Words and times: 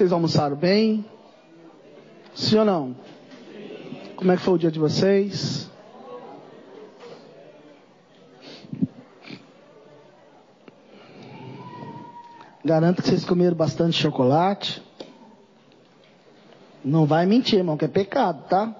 Vocês 0.00 0.12
almoçaram 0.12 0.56
bem? 0.56 1.04
Sim 2.34 2.60
ou 2.60 2.64
não? 2.64 2.96
Como 4.16 4.32
é 4.32 4.36
que 4.38 4.42
foi 4.42 4.54
o 4.54 4.58
dia 4.58 4.70
de 4.70 4.78
vocês? 4.78 5.70
Garanto 12.64 13.02
que 13.02 13.08
vocês 13.08 13.26
comeram 13.26 13.54
bastante 13.54 14.00
chocolate. 14.00 14.82
Não 16.82 17.04
vai 17.04 17.26
mentir, 17.26 17.58
irmão, 17.58 17.76
que 17.76 17.84
é 17.84 17.88
pecado, 17.88 18.48
tá? 18.48 18.74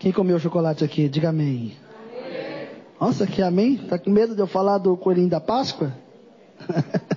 Quem 0.00 0.10
comeu 0.10 0.40
chocolate 0.40 0.82
aqui? 0.82 1.08
Diga 1.08 1.28
amém. 1.28 1.76
amém. 2.18 2.68
Nossa, 3.00 3.24
que 3.24 3.40
amém? 3.40 3.76
Tá 3.76 4.00
com 4.00 4.10
medo 4.10 4.34
de 4.34 4.40
eu 4.40 4.48
falar 4.48 4.78
do 4.78 4.96
coelhinho 4.96 5.30
da 5.30 5.40
Páscoa? 5.40 5.94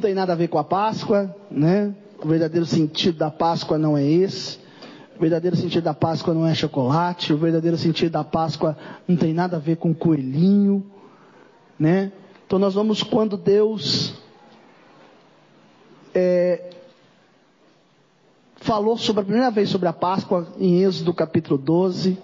não 0.00 0.02
tem 0.02 0.14
nada 0.14 0.32
a 0.32 0.36
ver 0.36 0.48
com 0.48 0.58
a 0.58 0.64
Páscoa, 0.64 1.36
né? 1.50 1.94
O 2.24 2.26
verdadeiro 2.26 2.64
sentido 2.64 3.18
da 3.18 3.30
Páscoa 3.30 3.76
não 3.76 3.98
é 3.98 4.02
esse. 4.02 4.58
O 5.14 5.20
verdadeiro 5.20 5.54
sentido 5.54 5.84
da 5.84 5.92
Páscoa 5.92 6.32
não 6.32 6.46
é 6.46 6.54
chocolate. 6.54 7.34
O 7.34 7.36
verdadeiro 7.36 7.76
sentido 7.76 8.12
da 8.12 8.24
Páscoa 8.24 8.78
não 9.06 9.14
tem 9.14 9.34
nada 9.34 9.58
a 9.58 9.60
ver 9.60 9.76
com 9.76 9.92
coelhinho, 9.92 10.82
né? 11.78 12.12
Então 12.46 12.58
nós 12.58 12.72
vamos 12.72 13.02
quando 13.02 13.36
Deus 13.36 14.14
é, 16.14 16.70
falou 18.56 18.96
sobre 18.96 19.20
a 19.20 19.24
primeira 19.24 19.50
vez 19.50 19.68
sobre 19.68 19.86
a 19.86 19.92
Páscoa 19.92 20.48
em 20.58 20.82
Êxodo 20.82 21.12
capítulo 21.12 21.58
12. 21.58 22.16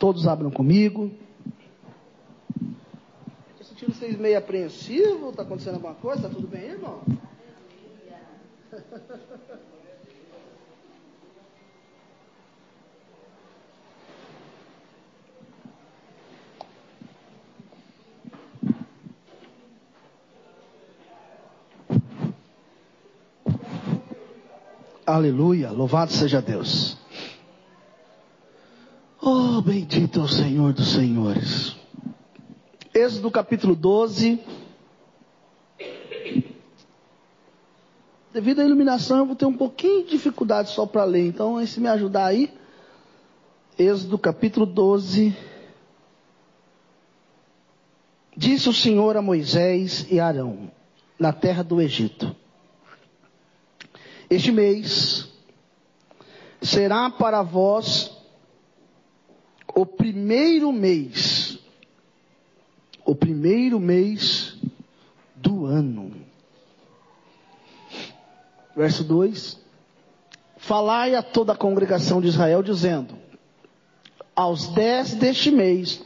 Todos 0.00 0.26
abram 0.26 0.50
comigo. 0.50 1.12
Vocês 3.98 4.16
meio 4.16 4.38
apreensivos. 4.38 5.30
Está 5.30 5.42
acontecendo 5.42 5.74
alguma 5.74 5.94
coisa? 5.94 6.28
Está 6.28 6.32
tudo 6.32 6.46
bem, 6.46 6.70
irmão? 6.70 7.02
Aleluia, 25.04 25.72
louvado 25.72 26.12
seja 26.12 26.40
Deus. 26.40 26.96
Oh, 29.20 29.60
bendito 29.60 30.20
é 30.20 30.22
o 30.22 30.28
Senhor 30.28 30.72
dos 30.72 30.92
Senhores. 30.92 31.77
Êxodo 32.94 33.30
capítulo 33.30 33.74
12. 33.76 34.40
Devido 38.32 38.60
à 38.60 38.64
iluminação, 38.64 39.18
eu 39.18 39.26
vou 39.26 39.36
ter 39.36 39.46
um 39.46 39.56
pouquinho 39.56 40.04
de 40.04 40.10
dificuldade 40.10 40.70
só 40.70 40.86
para 40.86 41.04
ler. 41.04 41.26
Então, 41.26 41.64
se 41.66 41.80
me 41.80 41.88
ajudar 41.88 42.26
aí. 42.26 42.52
Êxodo 43.78 44.18
capítulo 44.18 44.66
12. 44.66 45.36
Disse 48.36 48.68
o 48.68 48.72
Senhor 48.72 49.16
a 49.16 49.22
Moisés 49.22 50.06
e 50.10 50.20
Arão, 50.20 50.70
na 51.18 51.32
terra 51.32 51.64
do 51.64 51.80
Egito: 51.80 52.34
Este 54.30 54.52
mês 54.52 55.28
será 56.62 57.10
para 57.10 57.42
vós 57.42 58.16
o 59.74 59.84
primeiro 59.84 60.72
mês, 60.72 61.37
o 63.08 63.14
primeiro 63.14 63.80
mês 63.80 64.54
do 65.34 65.64
ano. 65.64 66.12
Verso 68.76 69.02
2: 69.02 69.58
Falai 70.58 71.14
a 71.14 71.22
toda 71.22 71.54
a 71.54 71.56
congregação 71.56 72.20
de 72.20 72.28
Israel, 72.28 72.62
dizendo: 72.62 73.14
Aos 74.36 74.68
dez 74.74 75.14
deste 75.14 75.50
mês, 75.50 76.04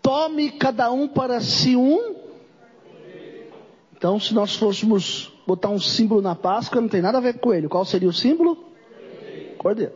tome 0.00 0.52
cada 0.52 0.92
um 0.92 1.08
para 1.08 1.40
si 1.40 1.74
um. 1.74 2.14
Então, 3.96 4.20
se 4.20 4.32
nós 4.34 4.54
fôssemos 4.54 5.32
botar 5.44 5.70
um 5.70 5.80
símbolo 5.80 6.22
na 6.22 6.36
Páscoa, 6.36 6.80
não 6.80 6.88
tem 6.88 7.02
nada 7.02 7.18
a 7.18 7.20
ver 7.20 7.40
com 7.40 7.52
ele. 7.52 7.68
Qual 7.68 7.84
seria 7.84 8.08
o 8.08 8.12
símbolo? 8.12 8.56
Cordeiro. 9.58 9.94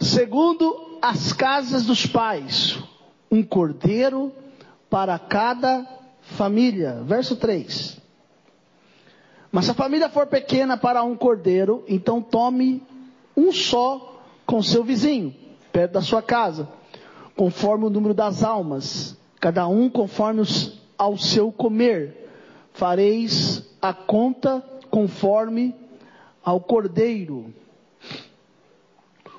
Segundo 0.00 0.98
as 1.02 1.34
casas 1.34 1.84
dos 1.84 2.06
pais, 2.06 2.78
um 3.32 3.42
cordeiro 3.42 4.30
para 4.90 5.18
cada 5.18 5.86
família. 6.20 7.02
Verso 7.02 7.34
3. 7.36 7.98
Mas 9.50 9.64
se 9.64 9.70
a 9.70 9.74
família 9.74 10.10
for 10.10 10.26
pequena 10.26 10.76
para 10.76 11.02
um 11.02 11.16
cordeiro, 11.16 11.82
então 11.88 12.20
tome 12.20 12.82
um 13.34 13.50
só 13.50 14.20
com 14.44 14.62
seu 14.62 14.84
vizinho, 14.84 15.34
perto 15.72 15.92
da 15.92 16.02
sua 16.02 16.20
casa, 16.20 16.68
conforme 17.34 17.86
o 17.86 17.90
número 17.90 18.12
das 18.12 18.44
almas, 18.44 19.16
cada 19.40 19.66
um 19.66 19.88
conforme 19.88 20.42
ao 20.98 21.16
seu 21.16 21.50
comer. 21.50 22.28
Fareis 22.74 23.62
a 23.80 23.94
conta 23.94 24.62
conforme 24.90 25.74
ao 26.44 26.60
cordeiro. 26.60 27.52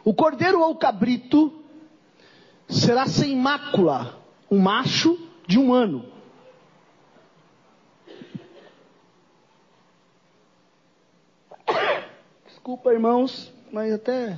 O 0.03 0.13
cordeiro 0.13 0.61
ou 0.61 0.75
cabrito 0.75 1.62
será 2.67 3.07
sem 3.07 3.35
mácula, 3.35 4.17
um 4.49 4.59
macho 4.59 5.17
de 5.47 5.59
um 5.59 5.73
ano. 5.73 6.05
Desculpa, 12.45 12.93
irmãos, 12.93 13.51
mas 13.71 13.91
até, 13.91 14.37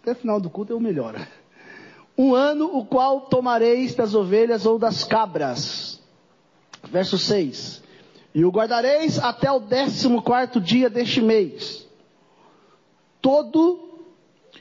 até 0.00 0.14
final 0.14 0.40
do 0.40 0.48
culto 0.48 0.72
eu 0.72 0.78
melhoro. 0.78 1.18
Um 2.16 2.32
ano 2.32 2.76
o 2.76 2.84
qual 2.84 3.22
tomareis 3.22 3.94
das 3.94 4.14
ovelhas 4.14 4.64
ou 4.66 4.78
das 4.78 5.02
cabras. 5.02 6.00
Verso 6.84 7.18
6. 7.18 7.82
E 8.34 8.44
o 8.44 8.50
guardareis 8.50 9.18
até 9.18 9.50
o 9.50 9.58
décimo 9.58 10.22
quarto 10.22 10.60
dia 10.60 10.88
deste 10.88 11.20
mês. 11.20 11.88
Todo 13.20 13.93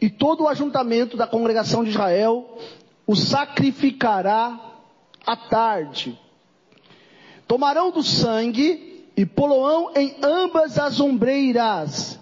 e 0.04 0.10
todo 0.10 0.44
o 0.44 0.48
ajuntamento 0.50 1.16
da 1.16 1.26
congregação 1.26 1.82
de 1.82 1.92
Israel 1.92 2.58
o 3.08 3.16
sacrificará 3.16 4.60
à 5.26 5.34
tarde. 5.38 6.20
Tomarão 7.48 7.90
do 7.90 8.04
sangue 8.04 9.08
e 9.16 9.26
poloão 9.26 9.94
em 9.96 10.14
ambas 10.22 10.78
as 10.78 11.00
ombreiras 11.00 12.20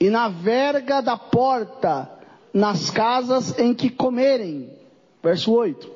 e 0.00 0.08
na 0.08 0.30
verga 0.30 1.02
da 1.02 1.18
porta, 1.18 2.10
nas 2.50 2.88
casas 2.90 3.58
em 3.58 3.74
que 3.74 3.90
comerem. 3.90 4.72
Verso 5.22 5.52
8. 5.52 5.86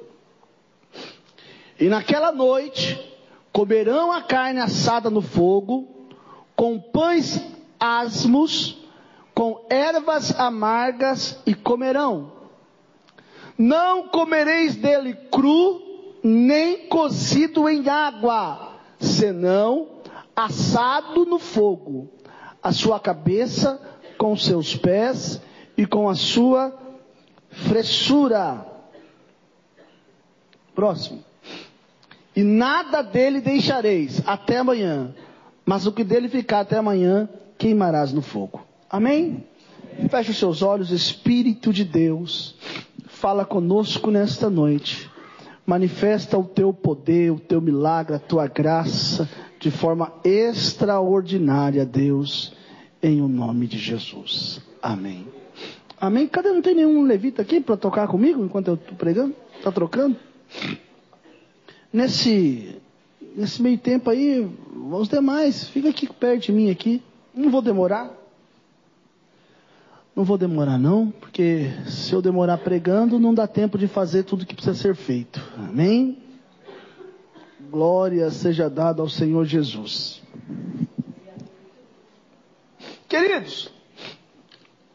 E 1.80 1.88
naquela 1.88 2.30
noite 2.30 3.00
comerão 3.50 4.12
a 4.12 4.20
carne 4.20 4.60
assada 4.60 5.08
no 5.08 5.22
fogo, 5.22 6.10
com 6.54 6.78
pães 6.78 7.40
asmos, 7.80 8.81
com 9.34 9.64
ervas 9.70 10.38
amargas 10.38 11.38
e 11.46 11.54
comerão. 11.54 12.32
Não 13.56 14.08
comereis 14.08 14.76
dele 14.76 15.14
cru, 15.30 15.80
nem 16.22 16.88
cozido 16.88 17.68
em 17.68 17.88
água, 17.88 18.76
senão 18.98 19.88
assado 20.34 21.24
no 21.24 21.38
fogo. 21.38 22.08
A 22.62 22.72
sua 22.72 23.00
cabeça 23.00 23.80
com 24.16 24.36
seus 24.36 24.76
pés 24.76 25.40
e 25.76 25.86
com 25.86 26.08
a 26.08 26.14
sua 26.14 26.78
fressura. 27.50 28.66
Próximo. 30.74 31.24
E 32.34 32.42
nada 32.42 33.02
dele 33.02 33.40
deixareis 33.40 34.22
até 34.26 34.58
amanhã, 34.58 35.14
mas 35.66 35.86
o 35.86 35.92
que 35.92 36.02
dele 36.02 36.28
ficar 36.28 36.60
até 36.60 36.78
amanhã 36.78 37.28
queimarás 37.58 38.12
no 38.12 38.22
fogo. 38.22 38.71
Amém? 38.92 39.42
Feche 40.10 40.32
os 40.32 40.36
seus 40.36 40.60
olhos, 40.60 40.90
Espírito 40.90 41.72
de 41.72 41.82
Deus, 41.82 42.54
fala 43.06 43.42
conosco 43.42 44.10
nesta 44.10 44.50
noite. 44.50 45.10
Manifesta 45.66 46.36
o 46.36 46.44
teu 46.44 46.74
poder, 46.74 47.32
o 47.32 47.40
teu 47.40 47.58
milagre, 47.58 48.14
a 48.14 48.18
tua 48.18 48.46
graça 48.46 49.26
de 49.58 49.70
forma 49.70 50.12
extraordinária, 50.22 51.86
Deus 51.86 52.52
em 53.02 53.22
o 53.22 53.28
nome 53.28 53.66
de 53.66 53.78
Jesus. 53.78 54.60
Amém. 54.82 55.26
Amém. 55.98 56.26
Cadê? 56.26 56.50
Não 56.50 56.60
tem 56.60 56.74
nenhum 56.74 57.04
levita 57.04 57.40
aqui 57.40 57.62
para 57.62 57.78
tocar 57.78 58.06
comigo 58.08 58.44
enquanto 58.44 58.68
eu 58.68 58.74
estou 58.74 58.94
pregando? 58.94 59.34
Está 59.56 59.72
trocando? 59.72 60.16
Nesse, 61.90 62.76
nesse 63.34 63.62
meio 63.62 63.78
tempo 63.78 64.10
aí, 64.10 64.46
os 64.90 65.08
demais, 65.08 65.66
fica 65.68 65.88
aqui 65.88 66.06
perto 66.12 66.42
de 66.42 66.52
mim 66.52 66.70
aqui. 66.70 67.02
Não 67.34 67.50
vou 67.50 67.62
demorar. 67.62 68.21
Não 70.14 70.24
vou 70.24 70.36
demorar 70.36 70.78
não, 70.78 71.10
porque 71.10 71.70
se 71.86 72.12
eu 72.12 72.20
demorar 72.20 72.58
pregando, 72.58 73.18
não 73.18 73.34
dá 73.34 73.46
tempo 73.46 73.78
de 73.78 73.88
fazer 73.88 74.24
tudo 74.24 74.44
que 74.44 74.54
precisa 74.54 74.76
ser 74.76 74.94
feito. 74.94 75.40
Amém? 75.56 76.22
glória 77.72 78.30
seja 78.30 78.68
dada 78.68 79.00
ao 79.00 79.08
Senhor 79.08 79.46
Jesus. 79.46 80.22
Queridos, 83.08 83.72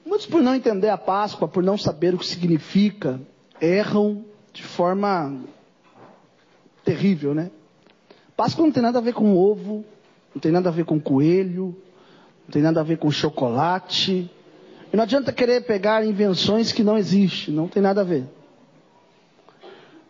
muitos 0.06 0.28
por 0.28 0.44
não 0.44 0.54
entender 0.54 0.90
a 0.90 0.98
Páscoa, 0.98 1.48
por 1.48 1.64
não 1.64 1.76
saber 1.76 2.14
o 2.14 2.20
que 2.20 2.26
significa, 2.28 3.20
erram 3.60 4.24
de 4.54 4.62
forma 4.62 5.40
terrível, 6.86 7.34
né? 7.34 7.50
Páscoa 8.36 8.64
não 8.64 8.72
tem 8.72 8.84
nada 8.84 9.00
a 9.00 9.02
ver 9.02 9.14
com 9.14 9.36
ovo, 9.36 9.84
não 10.36 10.40
tem 10.40 10.52
nada 10.52 10.70
a 10.70 10.72
ver 10.72 10.86
com 10.86 11.00
coelho, 11.00 11.76
não 12.46 12.52
tem 12.52 12.62
nada 12.62 12.82
a 12.82 12.84
ver 12.84 13.00
com 13.00 13.10
chocolate. 13.10 14.30
E 14.92 14.96
não 14.96 15.04
adianta 15.04 15.34
querer 15.34 15.66
pegar 15.66 16.06
invenções 16.06 16.72
que 16.72 16.84
não 16.84 16.98
existem, 16.98 17.54
não 17.54 17.68
tem 17.68 17.82
nada 17.82 18.02
a 18.02 18.04
ver. 18.04 18.26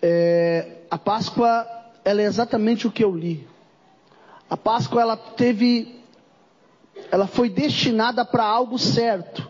É, 0.01 0.77
a 0.89 0.97
Páscoa, 0.97 1.68
ela 2.06 2.21
é 2.21 2.25
exatamente 2.25 2.85
o 2.85 2.91
que 2.91 3.03
eu 3.03 3.15
li. 3.15 3.47
A 4.50 4.56
Páscoa, 4.56 5.01
ela 5.01 5.18
teve, 5.18 6.01
ela 7.12 7.27
foi 7.27 7.50
destinada 7.50 8.24
para 8.24 8.44
algo 8.44 8.77
certo. 8.77 9.50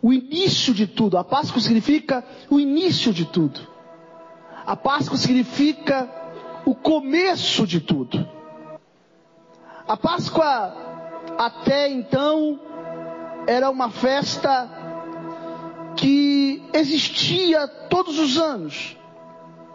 O 0.00 0.12
início 0.12 0.72
de 0.72 0.86
tudo. 0.86 1.18
A 1.18 1.24
Páscoa 1.24 1.60
significa 1.60 2.24
o 2.48 2.58
início 2.58 3.12
de 3.12 3.24
tudo. 3.24 3.60
A 4.64 4.76
Páscoa 4.76 5.16
significa 5.16 6.08
o 6.64 6.74
começo 6.74 7.66
de 7.66 7.80
tudo. 7.80 8.26
A 9.86 9.96
Páscoa, 9.96 10.76
até 11.36 11.90
então, 11.90 12.60
era 13.46 13.70
uma 13.70 13.90
festa 13.90 14.68
que 15.96 16.62
existia 16.72 17.66
todos 17.66 18.18
os 18.18 18.38
anos 18.38 18.96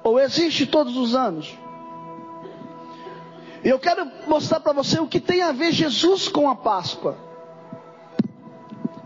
ou 0.04 0.19
existe 0.19 0.66
todos 0.66 0.96
os 0.96 1.16
anos. 1.16 1.58
E 3.64 3.69
eu 3.69 3.80
quero 3.80 4.10
mostrar 4.28 4.60
para 4.60 4.74
você 4.74 5.00
o 5.00 5.08
que 5.08 5.19
tem 5.19 5.42
a 5.42 5.52
ver 5.52 5.72
Jesus 5.72 6.28
com 6.30 6.50
a 6.50 6.56
Páscoa. 6.56 7.18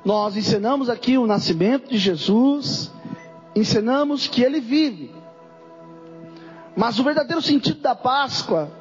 Nós 0.04 0.36
ensinamos 0.36 0.90
aqui 0.90 1.18
o 1.18 1.28
nascimento 1.28 1.90
de 1.90 1.98
Jesus, 1.98 2.92
ensinamos 3.56 4.28
que 4.28 4.44
ele 4.44 4.60
vive. 4.60 5.14
Mas 6.76 7.00
o 7.00 7.04
verdadeiro 7.04 7.42
sentido 7.42 7.82
da 7.82 7.96
Páscoa 7.96 8.72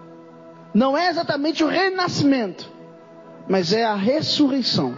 não 0.72 0.96
é 0.96 1.08
exatamente 1.08 1.64
o 1.64 1.68
renascimento, 1.68 2.70
mas 3.48 3.72
é 3.72 3.84
a 3.84 3.94
ressurreição. 3.94 4.96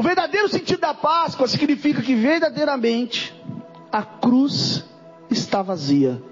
O 0.00 0.02
verdadeiro 0.02 0.48
sentido 0.48 0.80
da 0.80 0.94
Páscoa 0.94 1.46
significa 1.46 2.00
que 2.00 2.14
verdadeiramente 2.14 3.38
a 3.92 4.02
cruz 4.02 4.82
está 5.28 5.60
vazia. 5.60 6.22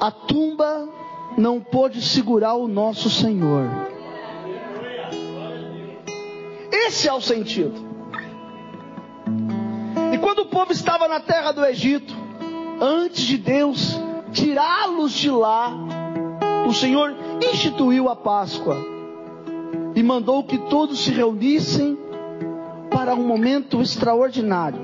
A 0.00 0.10
tumba 0.10 0.88
não 1.36 1.60
pôde 1.60 2.00
segurar 2.00 2.54
o 2.54 2.66
nosso 2.66 3.10
Senhor. 3.10 3.68
Esse 6.72 7.06
é 7.06 7.12
o 7.12 7.20
sentido. 7.20 7.74
E 10.14 10.16
quando 10.16 10.38
o 10.38 10.46
povo 10.46 10.72
estava 10.72 11.08
na 11.08 11.20
terra 11.20 11.52
do 11.52 11.62
Egito, 11.62 12.14
antes 12.80 13.22
de 13.22 13.36
Deus 13.36 14.00
tirá-los 14.32 15.12
de 15.12 15.30
lá, 15.30 15.74
o 16.66 16.72
Senhor 16.72 17.14
instituiu 17.52 18.08
a 18.08 18.16
Páscoa 18.16 18.96
e 19.98 20.02
mandou 20.04 20.44
que 20.44 20.56
todos 20.56 21.00
se 21.00 21.10
reunissem 21.10 21.98
para 22.88 23.16
um 23.16 23.26
momento 23.26 23.82
extraordinário 23.82 24.78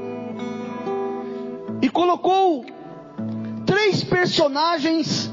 e 1.81 1.89
colocou 1.89 2.65
três 3.65 4.03
personagens 4.03 5.31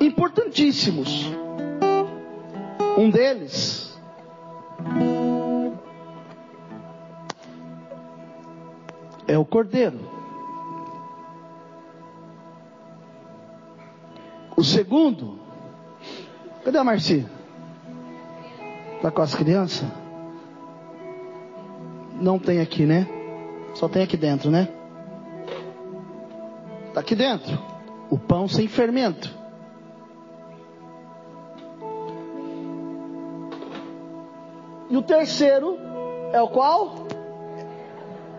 importantíssimos. 0.00 1.30
Um 2.98 3.08
deles 3.08 3.96
é 9.28 9.38
o 9.38 9.44
cordeiro. 9.44 10.00
O 14.56 14.64
segundo, 14.64 15.38
cadê 16.64 16.78
a 16.78 16.82
Marci? 16.82 17.24
Está 19.02 19.10
com 19.10 19.22
as 19.22 19.34
crianças? 19.34 19.84
Não 22.20 22.38
tem 22.38 22.60
aqui, 22.60 22.86
né? 22.86 23.04
Só 23.74 23.88
tem 23.88 24.00
aqui 24.00 24.16
dentro, 24.16 24.48
né? 24.48 24.68
Está 26.86 27.00
aqui 27.00 27.16
dentro. 27.16 27.58
O 28.08 28.16
pão 28.16 28.46
sem 28.46 28.68
fermento. 28.68 29.28
E 34.88 34.96
o 34.96 35.02
terceiro 35.02 35.76
é 36.32 36.40
o 36.40 36.46
qual? 36.46 37.08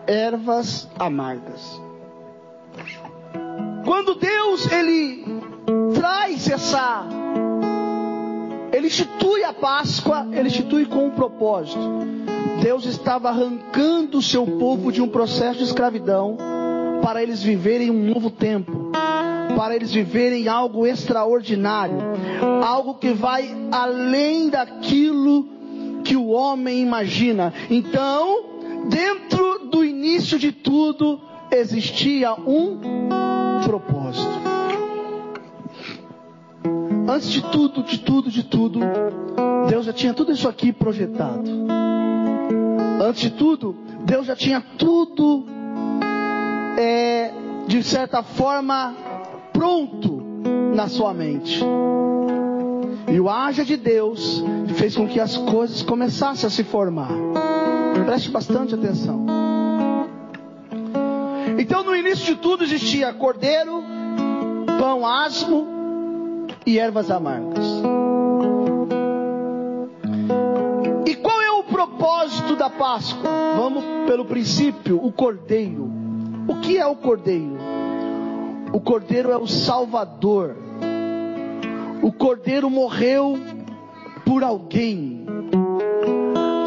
Ervas 0.07 0.89
amargas. 0.97 1.77
Quando 3.83 4.15
Deus 4.15 4.71
ele 4.71 5.25
traz 5.93 6.49
essa 6.49 7.05
ele 8.83 8.87
institui 8.87 9.45
a 9.45 9.53
Páscoa, 9.53 10.27
ele 10.33 10.49
institui 10.49 10.85
com 10.85 11.07
um 11.07 11.11
propósito. 11.11 11.79
Deus 12.61 12.85
estava 12.85 13.29
arrancando 13.29 14.17
o 14.17 14.21
seu 14.21 14.45
povo 14.45 14.91
de 14.91 15.01
um 15.01 15.07
processo 15.07 15.59
de 15.59 15.63
escravidão 15.63 16.37
para 17.01 17.23
eles 17.23 17.41
viverem 17.41 17.89
um 17.89 18.13
novo 18.13 18.29
tempo, 18.29 18.91
para 19.55 19.73
eles 19.73 19.93
viverem 19.93 20.49
algo 20.49 20.85
extraordinário, 20.85 21.95
algo 22.61 22.95
que 22.95 23.13
vai 23.13 23.55
além 23.71 24.49
daquilo 24.49 25.47
que 26.03 26.17
o 26.17 26.27
homem 26.27 26.81
imagina. 26.81 27.53
Então, 27.69 28.43
dentro 28.89 29.69
do 29.71 29.85
início 29.85 30.37
de 30.37 30.51
tudo, 30.51 31.21
existia 31.49 32.33
um 32.33 32.79
propósito. 33.63 34.42
Antes 37.07 37.29
de 37.29 37.41
tudo, 37.41 37.83
de 37.83 37.99
tudo, 37.99 38.29
de 38.29 38.43
tudo, 38.43 38.79
Deus 39.69 39.85
já 39.85 39.93
tinha 39.93 40.13
tudo 40.13 40.31
isso 40.31 40.47
aqui 40.47 40.71
projetado. 40.71 41.49
Antes 43.01 43.21
de 43.21 43.31
tudo, 43.31 43.75
Deus 44.05 44.25
já 44.25 44.35
tinha 44.35 44.61
tudo 44.77 45.45
é, 46.77 47.31
de 47.67 47.83
certa 47.83 48.23
forma, 48.23 48.95
pronto 49.51 50.23
na 50.73 50.87
sua 50.87 51.13
mente. 51.13 51.61
E 53.11 53.19
o 53.19 53.29
haja 53.29 53.65
de 53.65 53.75
Deus 53.75 54.43
fez 54.75 54.95
com 54.95 55.07
que 55.07 55.19
as 55.19 55.37
coisas 55.37 55.81
começassem 55.81 56.47
a 56.47 56.49
se 56.49 56.63
formar. 56.63 57.11
Preste 58.05 58.31
bastante 58.31 58.73
atenção. 58.73 59.25
Então, 61.59 61.83
no 61.83 61.95
início 61.95 62.33
de 62.33 62.41
tudo, 62.41 62.63
existia 62.63 63.13
cordeiro, 63.13 63.83
pão 64.79 65.05
asmo 65.05 65.82
e 66.65 66.79
ervas 66.79 67.11
amargas. 67.11 67.65
E 71.05 71.15
qual 71.15 71.41
é 71.41 71.51
o 71.51 71.63
propósito 71.63 72.55
da 72.55 72.69
Páscoa? 72.69 73.29
Vamos 73.57 73.83
pelo 74.07 74.25
princípio: 74.25 75.03
o 75.03 75.11
cordeiro. 75.11 75.91
O 76.47 76.55
que 76.61 76.77
é 76.77 76.85
o 76.85 76.95
cordeiro? 76.95 77.57
O 78.73 78.79
cordeiro 78.79 79.31
é 79.31 79.37
o 79.37 79.47
salvador. 79.47 80.55
O 82.01 82.11
cordeiro 82.11 82.69
morreu 82.69 83.37
por 84.25 84.43
alguém. 84.43 85.25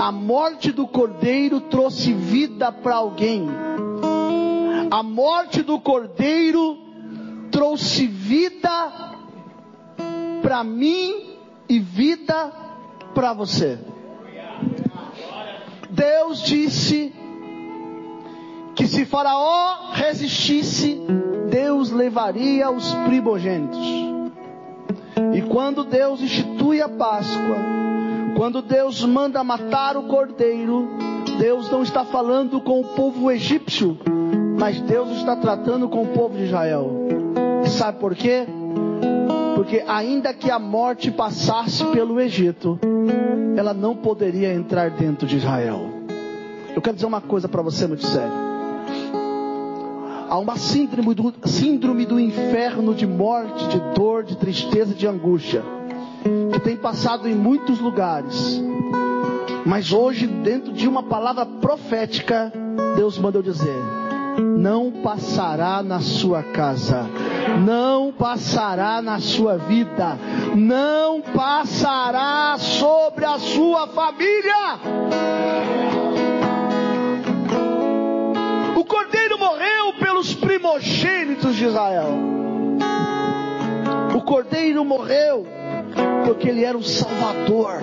A 0.01 0.13
morte 0.13 0.71
do 0.73 0.87
cordeiro 0.87 1.61
trouxe 1.61 2.13
vida 2.13 2.71
para 2.71 2.97
alguém. 2.97 3.47
A 4.91 5.03
morte 5.03 5.63
do 5.63 5.81
cordeiro 5.81 6.79
trouxe 7.51 8.07
vida 8.07 9.06
para 10.47 10.63
mim 10.63 11.35
e 11.69 11.81
vida 11.81 12.53
para 13.13 13.33
você. 13.33 13.81
Deus 15.91 16.41
disse 16.43 17.13
que 18.77 18.87
se 18.87 19.05
Faraó 19.07 19.91
resistisse, 19.93 21.01
Deus 21.51 21.91
levaria 21.91 22.71
os 22.71 22.95
primogênitos. 22.95 23.85
E 25.35 25.43
quando 25.51 25.83
Deus 25.83 26.21
institui 26.21 26.81
a 26.81 26.89
Páscoa, 26.89 27.57
quando 28.37 28.63
Deus 28.63 29.05
manda 29.05 29.43
matar 29.43 29.97
o 29.97 30.05
cordeiro, 30.05 30.89
Deus 31.41 31.69
não 31.73 31.83
está 31.83 32.05
falando 32.05 32.61
com 32.61 32.83
o 32.83 32.95
povo 32.95 33.33
egípcio, 33.33 33.99
mas 34.57 34.81
Deus 34.83 35.11
está 35.17 35.35
tratando 35.35 35.89
com 35.89 36.03
o 36.03 36.09
povo 36.15 36.37
de 36.37 36.45
Israel. 36.45 37.09
E 37.65 37.69
sabe 37.69 37.99
por 37.99 38.15
quê? 38.15 38.47
Porque 39.57 39.83
ainda 39.89 40.35
que 40.35 40.51
a 40.51 40.59
morte 40.59 41.11
passasse 41.11 41.83
pelo 41.87 42.21
Egito, 42.21 42.79
ela 43.57 43.73
não 43.73 43.97
poderia 43.97 44.53
entrar 44.53 44.91
dentro 44.91 45.27
de 45.27 45.39
Israel. 45.39 45.89
Eu 46.75 46.83
quero 46.83 46.95
dizer 46.95 47.07
uma 47.07 47.23
coisa 47.23 47.49
para 47.49 47.63
você 47.63 47.87
muito 47.87 48.05
sério. 48.05 48.35
Há 50.29 50.39
uma 50.39 50.57
síndrome 50.57 51.15
do, 51.15 51.35
síndrome 51.49 52.05
do 52.05 52.21
inferno 52.21 52.95
de 52.95 53.07
morte, 53.07 53.67
de 53.69 53.81
dor, 53.95 54.25
de 54.25 54.37
tristeza, 54.37 54.93
de 54.93 55.07
angústia, 55.07 55.63
que 56.53 56.61
tem 56.61 56.77
passado 56.77 57.27
em 57.27 57.35
muitos 57.35 57.79
lugares. 57.79 58.61
Mas 59.65 59.91
hoje, 59.91 60.27
dentro 60.27 60.71
de 60.75 60.87
uma 60.87 61.03
palavra 61.03 61.47
profética, 61.47 62.53
Deus 62.95 63.17
mandou 63.19 63.41
dizer: 63.41 63.81
não 64.43 64.91
passará 65.03 65.83
na 65.83 66.01
sua 66.01 66.43
casa, 66.43 67.07
não 67.65 68.13
passará 68.13 69.01
na 69.01 69.19
sua 69.19 69.57
vida, 69.57 70.19
não 70.55 71.21
passará 71.21 72.57
sobre 72.59 73.25
a 73.25 73.39
sua 73.39 73.87
família. 73.89 74.79
O 78.77 78.85
cordeiro 78.85 79.39
morreu 79.39 79.93
pelos 79.99 80.35
primogênitos 80.35 81.55
de 81.57 81.65
Israel. 81.65 82.37
O 84.15 84.21
cordeiro 84.23 84.85
morreu 84.85 85.47
porque 86.25 86.49
ele 86.49 86.65
era 86.65 86.77
o 86.77 86.83
salvador. 86.83 87.83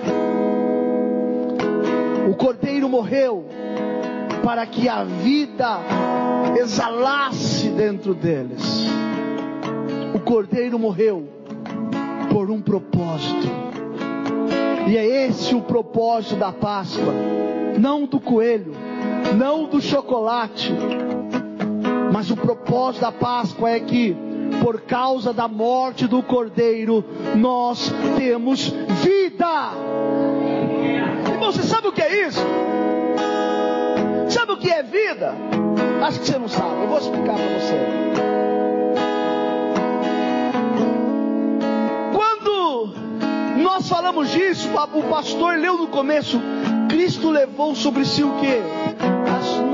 O 2.30 2.34
cordeiro 2.36 2.88
morreu 2.88 3.46
para 4.44 4.66
que 4.66 4.88
a 4.88 5.04
vida 5.04 5.78
exalasse 6.56 7.68
dentro 7.68 8.14
deles. 8.14 8.86
O 10.14 10.20
cordeiro 10.20 10.78
morreu 10.78 11.28
por 12.30 12.50
um 12.50 12.60
propósito. 12.60 13.48
E 14.86 14.96
é 14.96 15.26
esse 15.26 15.54
o 15.54 15.62
propósito 15.62 16.36
da 16.36 16.52
Páscoa, 16.52 17.14
não 17.78 18.06
do 18.06 18.20
coelho, 18.20 18.74
não 19.36 19.64
do 19.64 19.80
chocolate, 19.80 20.72
mas 22.12 22.30
o 22.30 22.36
propósito 22.36 23.00
da 23.00 23.12
Páscoa 23.12 23.70
é 23.70 23.80
que, 23.80 24.14
por 24.62 24.82
causa 24.82 25.32
da 25.32 25.48
morte 25.48 26.06
do 26.06 26.22
cordeiro, 26.22 27.04
nós 27.34 27.92
temos 28.16 28.68
vida. 29.02 29.72
Irmão, 31.32 31.50
você 31.50 31.62
sabe 31.62 31.88
o 31.88 31.92
que 31.92 32.02
é 32.02 32.26
isso? 32.26 32.44
Sabe 34.28 34.52
o 34.52 34.56
que 34.58 34.70
é 34.70 34.82
vida? 34.82 35.34
Acho 36.04 36.20
que 36.20 36.26
você 36.26 36.38
não 36.38 36.48
sabe, 36.48 36.82
eu 36.82 36.86
vou 36.86 36.98
explicar 36.98 37.34
para 37.34 37.58
você. 37.58 37.78
Quando 42.12 42.92
nós 43.62 43.88
falamos 43.88 44.30
disso, 44.30 44.68
o 44.68 45.02
pastor 45.04 45.56
leu 45.56 45.78
no 45.78 45.86
começo, 45.86 46.38
Cristo 46.90 47.30
levou 47.30 47.74
sobre 47.74 48.04
si 48.04 48.22
o 48.22 48.32
que? 48.32 48.83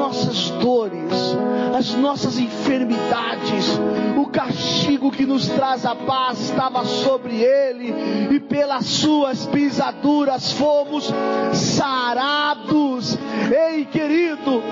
As 0.01 0.17
nossas 0.17 0.51
dores, 0.51 1.37
as 1.77 1.95
nossas 1.95 2.39
enfermidades, 2.39 3.79
o 4.17 4.27
castigo 4.27 5.11
que 5.11 5.27
nos 5.27 5.47
traz 5.47 5.85
a 5.85 5.95
paz 5.95 6.41
estava 6.41 6.87
sobre 6.87 7.37
ele, 7.37 8.35
e 8.35 8.41
pelas 8.41 8.87
suas 8.87 9.47
pisaduras 9.47 10.53
fomos 10.53 11.13
sarados. 11.53 13.19
Ei, 13.53 13.85
querido, 13.85 14.63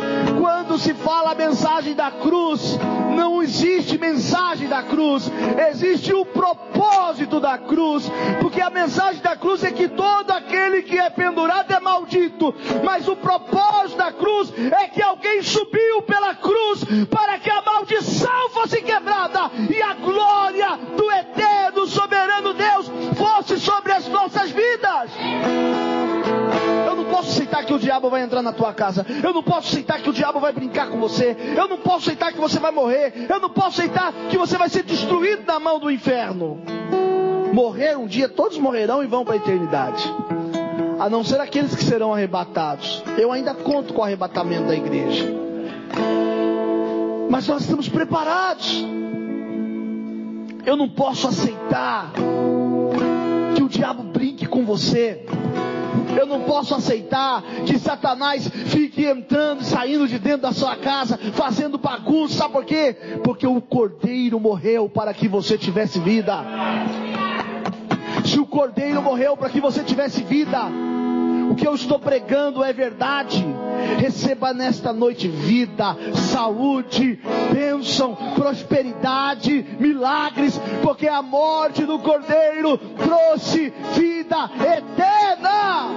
quando 0.40 0.78
se 0.78 0.94
fala 0.94 1.32
a 1.32 1.34
mensagem 1.34 1.94
da 1.94 2.10
cruz, 2.10 2.78
não 3.14 3.42
existe 3.42 3.98
mensagem 3.98 4.66
da 4.66 4.82
cruz, 4.82 5.30
existe 5.70 6.12
o 6.14 6.24
propósito 6.24 7.38
da 7.38 7.58
cruz, 7.58 8.10
porque 8.40 8.62
a 8.62 8.70
mensagem 8.70 9.20
da 9.20 9.36
cruz 9.36 9.62
é 9.62 9.70
que 9.70 9.88
todo 9.88 10.30
aquele 10.30 10.82
que 10.82 10.98
é 10.98 11.10
pendurado 11.10 11.70
é 11.70 11.80
maldito, 11.80 12.54
mas 12.82 13.06
o 13.06 13.16
propósito 13.16 13.98
da 13.98 14.12
cruz 14.12 14.52
é 14.56 14.88
que 14.88 15.02
alguém 15.18 15.42
subiu 15.42 16.02
pela 16.02 16.34
cruz 16.36 16.84
para 17.10 17.38
que 17.38 17.50
a 17.50 17.60
maldição 17.60 18.50
fosse 18.50 18.80
quebrada 18.80 19.50
e 19.68 19.82
a 19.82 19.94
glória 19.94 20.76
do 20.96 21.10
eterno 21.10 21.86
soberano 21.88 22.54
Deus 22.54 22.90
fosse 23.16 23.58
sobre 23.58 23.92
as 23.92 24.06
nossas 24.06 24.50
vidas. 24.50 25.10
Eu 26.86 26.94
não 26.94 27.04
posso 27.06 27.30
aceitar 27.30 27.64
que 27.64 27.74
o 27.74 27.78
diabo 27.78 28.08
vai 28.08 28.22
entrar 28.22 28.42
na 28.42 28.52
tua 28.52 28.72
casa. 28.72 29.04
Eu 29.22 29.32
não 29.34 29.42
posso 29.42 29.68
aceitar 29.68 30.00
que 30.00 30.08
o 30.08 30.12
diabo 30.12 30.38
vai 30.38 30.52
brincar 30.52 30.88
com 30.88 30.98
você. 30.98 31.36
Eu 31.56 31.66
não 31.66 31.78
posso 31.78 32.08
aceitar 32.08 32.32
que 32.32 32.38
você 32.38 32.60
vai 32.60 32.70
morrer. 32.70 33.26
Eu 33.28 33.40
não 33.40 33.50
posso 33.50 33.80
aceitar 33.80 34.12
que 34.30 34.38
você 34.38 34.56
vai 34.56 34.68
ser 34.68 34.84
destruído 34.84 35.44
na 35.44 35.58
mão 35.58 35.80
do 35.80 35.90
inferno. 35.90 36.60
Morrer 37.52 37.98
um 37.98 38.06
dia, 38.06 38.28
todos 38.28 38.56
morrerão 38.58 39.02
e 39.02 39.06
vão 39.06 39.24
para 39.24 39.34
a 39.34 39.38
eternidade. 39.38 40.14
A 40.98 41.08
não 41.08 41.22
ser 41.22 41.40
aqueles 41.40 41.74
que 41.74 41.84
serão 41.84 42.12
arrebatados. 42.12 43.02
Eu 43.16 43.32
ainda 43.32 43.54
conto 43.54 43.94
com 43.94 44.00
o 44.00 44.04
arrebatamento 44.04 44.66
da 44.66 44.74
igreja. 44.74 45.24
Mas 47.30 47.46
nós 47.46 47.62
estamos 47.62 47.88
preparados. 47.88 48.84
Eu 50.66 50.76
não 50.76 50.88
posso 50.88 51.28
aceitar 51.28 52.12
que 53.54 53.62
o 53.62 53.68
diabo 53.68 54.02
brinque 54.02 54.46
com 54.46 54.64
você. 54.64 55.24
Eu 56.18 56.26
não 56.26 56.40
posso 56.40 56.74
aceitar 56.74 57.42
que 57.64 57.78
Satanás 57.78 58.48
fique 58.48 59.04
entrando 59.04 59.60
e 59.60 59.64
saindo 59.64 60.08
de 60.08 60.18
dentro 60.18 60.42
da 60.42 60.52
sua 60.52 60.74
casa, 60.76 61.16
fazendo 61.34 61.78
bagunça. 61.78 62.34
Sabe 62.34 62.52
por 62.52 62.64
quê? 62.64 62.96
Porque 63.22 63.46
o 63.46 63.60
cordeiro 63.60 64.40
morreu 64.40 64.88
para 64.88 65.14
que 65.14 65.28
você 65.28 65.56
tivesse 65.56 66.00
vida. 66.00 66.44
Se 68.24 68.40
o 68.40 68.46
cordeiro 68.46 69.00
morreu 69.00 69.36
para 69.36 69.48
que 69.48 69.60
você 69.60 69.82
tivesse 69.84 70.22
vida, 70.22 70.68
o 71.50 71.54
que 71.54 71.66
eu 71.66 71.74
estou 71.74 71.98
pregando 71.98 72.62
é 72.62 72.72
verdade. 72.72 73.44
Receba 73.98 74.52
nesta 74.52 74.92
noite 74.92 75.28
vida, 75.28 75.96
saúde, 76.14 77.20
bênção, 77.52 78.14
prosperidade, 78.34 79.64
milagres, 79.78 80.60
porque 80.82 81.08
a 81.08 81.22
morte 81.22 81.84
do 81.84 81.98
Cordeiro 81.98 82.78
trouxe 82.78 83.72
vida 83.94 84.50
eterna. 84.60 85.88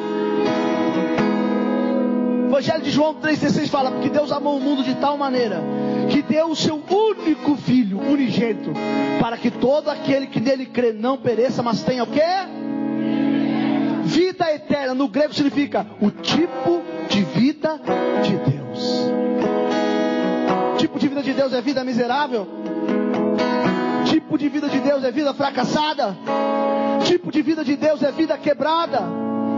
Evangelho 2.48 2.84
de 2.84 2.92
João 2.92 3.16
3,16 3.16 3.70
fala: 3.70 3.92
Porque 3.92 4.10
Deus 4.10 4.32
amou 4.32 4.58
o 4.58 4.62
mundo 4.62 4.84
de 4.84 4.94
tal 4.96 5.18
maneira 5.18 5.62
que 6.10 6.22
deu 6.22 6.48
o 6.48 6.56
seu 6.56 6.76
único 6.90 7.56
filho, 7.56 8.00
unigênito, 8.00 8.72
para 9.20 9.38
que 9.38 9.50
todo 9.50 9.90
aquele 9.90 10.28
que 10.28 10.40
nele 10.40 10.66
crê 10.66 10.92
não 10.92 11.18
pereça, 11.18 11.64
mas 11.64 11.82
tenha 11.82 12.04
o 12.04 12.08
quê? 12.08 12.22
Vida 14.12 14.54
eterna, 14.54 14.94
no 14.94 15.08
grego 15.08 15.34
significa 15.34 15.88
o 16.02 16.12
tipo 16.12 16.82
de 17.08 17.24
vida 17.24 17.80
de 18.22 18.36
Deus. 18.52 19.06
O 20.74 20.78
tipo 20.78 21.00
de 21.00 21.08
vida 21.08 21.24
de 21.24 21.34
Deus 21.34 21.54
é 21.54 21.62
vida 21.62 21.82
miserável? 21.86 22.46
Tipo 24.06 24.38
de 24.38 24.50
vida 24.50 24.68
de 24.68 24.80
Deus 24.82 25.04
é 25.06 25.12
vida 25.12 25.34
fracassada? 25.34 26.18
Tipo 27.06 27.32
de 27.32 27.42
vida 27.42 27.64
de 27.64 27.78
Deus 27.78 28.04
é 28.04 28.12
vida 28.12 28.38
quebrada? 28.38 29.00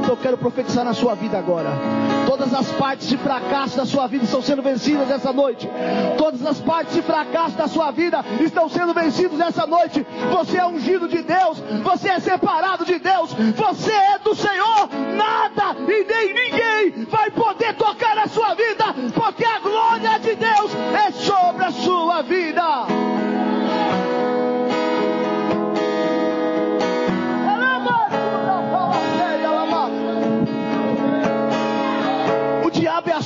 Eu 0.07 0.15
quero 0.17 0.37
profetizar 0.37 0.85
na 0.85 0.93
sua 0.93 1.15
vida 1.15 1.35
agora. 1.35 1.71
Todas 2.33 2.51
as 2.51 2.71
partes 2.71 3.07
de 3.07 3.15
fracasso 3.15 3.77
da 3.77 3.85
sua 3.85 4.07
vida 4.07 4.23
estão 4.23 4.41
sendo 4.41 4.63
vencidas 4.63 5.07
essa 5.11 5.31
noite. 5.31 5.69
Todas 6.17 6.43
as 6.43 6.59
partes 6.59 6.95
de 6.95 7.03
fracasso 7.03 7.55
da 7.55 7.67
sua 7.67 7.91
vida 7.91 8.25
estão 8.41 8.67
sendo 8.67 8.91
vencidas 8.91 9.39
essa 9.39 9.67
noite. 9.67 10.03
Você 10.31 10.57
é 10.57 10.65
ungido 10.65 11.07
de 11.07 11.21
Deus. 11.21 11.59
Você 11.83 12.09
é 12.09 12.19
separado 12.19 12.85
de 12.85 12.97
Deus. 12.97 13.33
Você 13.33 13.91
é 13.91 14.17
do 14.17 14.33
Senhor. 14.33 14.89
Nada 15.15 15.75
e 15.81 16.03
nem 16.05 16.33
ninguém 16.33 17.05
vai 17.05 17.29
poder 17.29 17.75
tocar 17.75 18.15
na 18.15 18.25
sua 18.25 18.55
vida, 18.55 18.85
porque 19.13 19.45
a 19.45 19.59
glória 19.59 20.17
de 20.17 20.33
Deus 20.33 20.72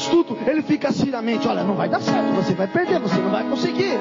astuto, 0.08 0.38
ele 0.48 0.62
fica 0.62 0.90
assim 0.90 1.10
na 1.10 1.22
mente: 1.22 1.48
olha, 1.48 1.64
não 1.64 1.76
vai 1.76 1.90
dar 1.90 2.02
certo, 2.02 2.34
você 2.34 2.54
vai 2.54 2.68
perder, 2.68 3.00
você 3.00 3.18
não 3.18 3.30
vai 3.30 3.44
conseguir. 3.44 3.98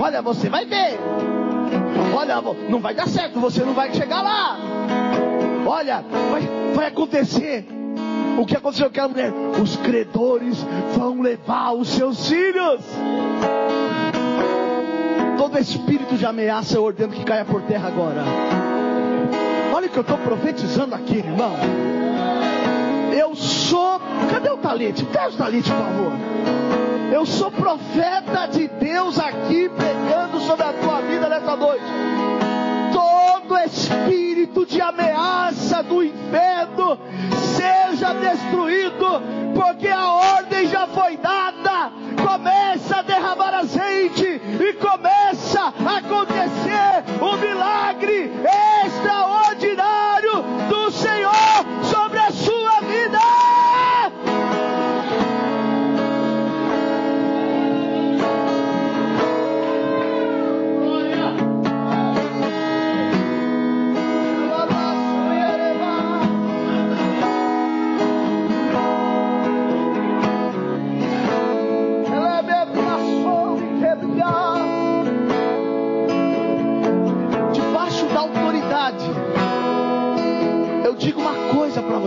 Olha, 0.00 0.22
você 0.22 0.48
vai 0.48 0.64
ver. 0.64 0.98
Olha, 2.14 2.40
não 2.68 2.80
vai 2.80 2.94
dar 2.94 3.06
certo, 3.06 3.38
você 3.38 3.62
não 3.62 3.74
vai 3.74 3.92
chegar 3.92 4.22
lá. 4.22 4.56
Olha, 5.66 6.02
vai, 6.30 6.42
vai 6.74 6.86
acontecer 6.86 7.66
o 8.38 8.46
que 8.46 8.56
aconteceu 8.56 8.86
com 8.86 8.90
aquela 8.90 9.08
mulher. 9.08 9.32
Os 9.60 9.76
credores 9.76 10.64
vão 10.96 11.20
levar 11.20 11.72
os 11.72 11.88
seus 11.88 12.28
filhos. 12.28 12.84
Todo 15.36 15.58
espírito 15.58 16.16
de 16.16 16.24
ameaça 16.24 16.76
eu 16.76 16.84
ordeno 16.84 17.12
que 17.12 17.24
caia 17.24 17.44
por 17.44 17.62
terra 17.62 17.88
agora. 17.88 18.24
Olha 19.74 19.86
o 19.86 19.90
que 19.90 19.98
eu 19.98 20.02
estou 20.02 20.18
profetizando 20.18 20.94
aqui, 20.94 21.18
irmão. 21.18 21.52
Eu 23.18 23.34
sou. 23.34 24.00
Cadê 24.30 24.48
o 24.48 24.56
talite? 24.58 25.04
Traz 25.06 25.34
o 25.34 25.38
talite, 25.38 25.68
por 25.68 25.78
favor. 25.78 26.12
Eu 27.12 27.26
sou 27.26 27.50
profeta 27.50 28.46
de 28.46 28.68
Deus 28.68 29.18
aqui 29.18 29.68
pregando 29.70 30.38
sobre 30.40 30.64
a 30.64 30.72
tua 30.74 31.00
vida 31.00 31.28
nessa 31.28 31.56
noite. 31.56 31.84
Todo 32.92 33.58
espírito 33.58 34.64
de 34.64 34.80
ameaça 34.80 35.82
do 35.82 36.04
inferno 36.04 36.96
seja 37.56 38.12
destruído, 38.12 39.20
porque 39.52 39.88
a 39.88 40.12
ordem 40.12 40.68
já 40.68 40.86
foi 40.86 41.16
dada. 41.16 41.90
Começa 42.24 42.98
a 42.98 43.02
derramar 43.02 43.52
azeite 43.54 44.40
e 44.60 44.72
começa 44.74 45.74
a 45.84 45.96
acontecer 45.96 47.17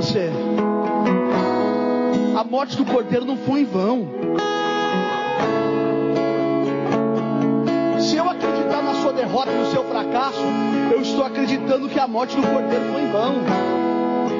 você. 0.01 0.31
A 2.35 2.43
morte 2.43 2.75
do 2.75 2.83
cordeiro 2.83 3.23
não 3.23 3.37
foi 3.37 3.61
em 3.61 3.65
vão. 3.65 4.07
Se 7.99 8.17
eu 8.17 8.27
acreditar 8.27 8.81
na 8.81 8.95
sua 8.95 9.13
derrota, 9.13 9.51
no 9.51 9.67
seu 9.67 9.83
fracasso, 9.83 10.41
eu 10.91 11.01
estou 11.01 11.23
acreditando 11.23 11.87
que 11.87 11.99
a 11.99 12.07
morte 12.07 12.35
do 12.35 12.41
cordeiro 12.41 12.85
foi 12.91 13.01
em 13.03 13.11
vão. 13.11 13.35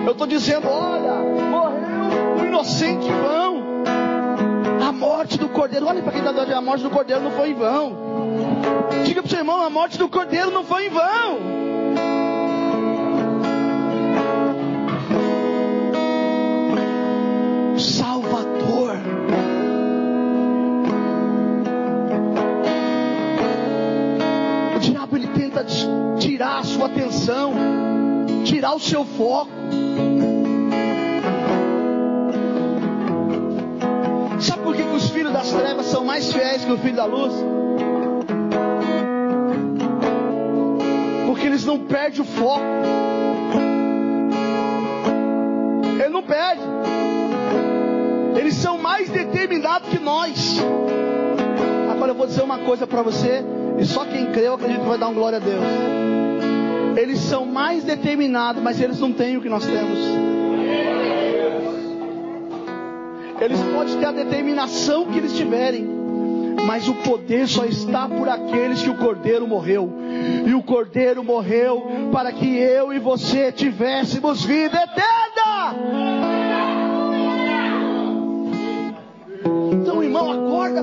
Eu 0.06 0.12
estou 0.14 0.26
dizendo, 0.26 0.68
olha, 0.68 1.14
morreu 1.50 2.42
o 2.42 2.46
inocente 2.46 3.08
em 3.08 3.22
vão. 3.22 3.62
A 4.88 4.92
morte 4.92 5.38
do 5.38 5.48
cordeiro, 5.48 5.86
olha 5.86 6.02
para 6.02 6.12
quem 6.12 6.22
está 6.22 6.32
dando 6.32 6.54
a 6.54 6.62
morte 6.62 6.84
do 6.84 6.90
cordeiro 6.90 7.22
não 7.22 7.32
foi 7.32 7.52
em 7.52 7.54
vão. 7.54 7.96
Diga 9.06 9.22
para 9.22 9.28
o 9.28 9.30
seu 9.30 9.40
irmão, 9.40 9.62
a 9.62 9.70
morte 9.70 9.98
do 10.00 10.10
cordeiro 10.10 10.50
não 10.50 10.64
foi 10.64 10.88
em 10.88 10.90
vão. 10.90 11.61
Sua 26.82 26.88
atenção, 26.88 27.54
tirar 28.44 28.74
o 28.74 28.80
seu 28.80 29.06
foco. 29.06 29.52
Sabe 34.40 34.64
por 34.64 34.76
que, 34.76 34.82
que 34.82 34.96
os 34.96 35.10
filhos 35.12 35.32
das 35.32 35.52
trevas 35.52 35.86
são 35.86 36.04
mais 36.04 36.32
fiéis 36.32 36.66
que 36.66 36.72
o 36.72 36.78
filho 36.80 36.96
da 36.96 37.06
luz? 37.06 37.34
Porque 41.28 41.46
eles 41.46 41.64
não 41.66 41.80
perdem 41.80 42.22
o 42.22 42.26
foco. 42.26 42.64
Ele 46.00 46.10
não 46.10 46.24
perde. 46.24 46.71
Eles 48.42 48.56
são 48.56 48.76
mais 48.76 49.08
determinados 49.08 49.88
que 49.90 50.00
nós. 50.00 50.60
Agora 51.92 52.10
eu 52.10 52.16
vou 52.16 52.26
dizer 52.26 52.42
uma 52.42 52.58
coisa 52.58 52.88
para 52.88 53.04
você, 53.04 53.44
e 53.78 53.86
só 53.86 54.04
quem 54.04 54.32
crê 54.32 54.48
eu 54.48 54.56
acredito 54.56 54.82
que 54.82 54.88
vai 54.88 54.98
dar 54.98 55.10
um 55.10 55.14
glória 55.14 55.38
a 55.38 55.40
Deus. 55.40 55.62
Eles 56.98 57.20
são 57.20 57.46
mais 57.46 57.84
determinados, 57.84 58.60
mas 58.64 58.82
eles 58.82 59.00
não 59.00 59.14
têm 59.14 59.38
o 59.38 59.42
que 59.42 59.48
nós 59.48 59.64
temos. 59.64 60.00
Eles 63.40 63.60
podem 63.76 64.00
ter 64.00 64.06
a 64.08 64.12
determinação 64.12 65.06
que 65.06 65.20
eles 65.20 65.38
tiverem, 65.38 65.88
mas 66.66 66.88
o 66.88 66.96
poder 66.96 67.48
só 67.48 67.64
está 67.66 68.10
por 68.10 68.28
aqueles 68.28 68.82
que 68.82 68.90
o 68.90 68.98
Cordeiro 68.98 69.48
morreu. 69.48 69.88
E 70.48 70.54
o 70.56 70.64
Cordeiro 70.64 71.24
morreu 71.24 72.10
para 72.12 72.32
que 72.32 72.58
eu 72.58 72.92
e 72.92 72.98
você 72.98 73.52
tivéssemos 73.52 74.44
vida 74.44 74.82
eterna. 74.82 75.21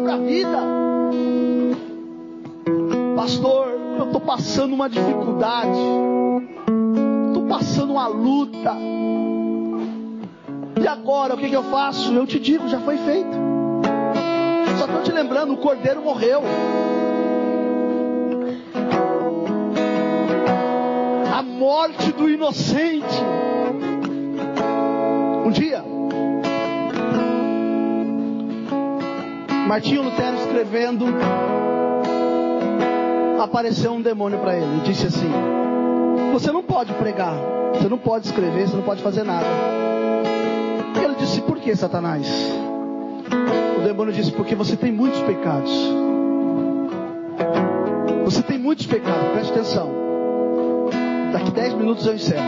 Para 0.09 0.15
a 0.15 0.19
vida. 0.21 0.59
Pastor, 3.15 3.69
eu 3.99 4.07
estou 4.07 4.21
passando 4.23 4.73
uma 4.73 4.89
dificuldade, 4.89 5.79
estou 7.27 7.47
passando 7.47 7.93
uma 7.93 8.07
luta. 8.07 8.75
E 10.81 10.89
agora, 10.89 11.35
o 11.35 11.37
que, 11.37 11.51
que 11.51 11.57
eu 11.57 11.65
faço? 11.65 12.11
Eu 12.15 12.27
te 12.27 12.41
digo, 12.41 12.67
já 12.69 12.81
foi 12.81 12.97
feito. 12.97 13.37
Só 14.79 14.87
estou 14.87 15.03
te 15.03 15.13
lembrando, 15.13 15.53
o 15.53 15.59
cordeiro 15.59 16.01
morreu. 16.01 16.41
A 21.37 21.43
morte 21.43 22.13
do 22.13 22.31
inocente. 22.31 23.23
Um 25.45 25.51
dia, 25.51 25.85
Martinho 29.69 30.01
Lutero 30.01 30.35
escrevendo 30.39 31.05
apareceu 33.39 33.93
um 33.93 34.01
demônio 34.01 34.39
para 34.39 34.57
ele 34.57 34.79
e 34.79 34.81
disse 34.81 35.09
assim: 35.09 35.31
Você 36.33 36.51
não 36.51 36.63
pode 36.63 36.91
pregar, 36.95 37.35
você 37.75 37.87
não 37.87 37.99
pode 37.99 38.29
escrever, 38.29 38.67
você 38.67 38.75
não 38.75 38.83
pode 38.83 39.03
fazer 39.03 39.25
nada. 39.25 39.45
Ele 41.05 41.15
disse: 41.17 41.43
Por 41.43 41.59
que, 41.59 41.77
Satanás? 41.77 42.27
O 43.77 43.83
demônio 43.83 44.15
disse: 44.15 44.33
Porque 44.33 44.55
você 44.55 44.75
tem 44.75 44.91
muitos 44.91 45.21
pecados. 45.21 45.71
Você 48.25 48.43
tem 48.43 48.57
muitos 48.57 48.87
pecados, 48.87 49.29
preste 49.33 49.53
atenção. 49.53 49.91
Daqui 51.31 51.51
10 51.51 51.75
minutos 51.75 52.07
eu 52.07 52.15
encerro. 52.15 52.43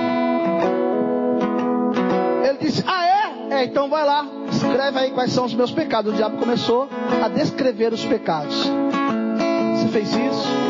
Ele 2.49 2.59
disse: 2.59 2.83
Ah, 2.87 3.07
é? 3.07 3.20
É, 3.51 3.65
então 3.65 3.91
vai 3.91 4.05
lá, 4.05 4.27
escreve 4.51 4.99
aí 4.99 5.11
quais 5.11 5.33
são 5.33 5.45
os 5.45 5.55
meus 5.55 5.73
pecados. 5.73 6.13
O 6.13 6.17
diabo 6.17 6.39
começou 6.39 6.89
a 7.23 7.29
descrever 7.29 7.93
os 7.93 8.05
pecados. 8.05 8.55
Você 9.77 9.89
fez 9.89 10.09
isso? 10.15 10.61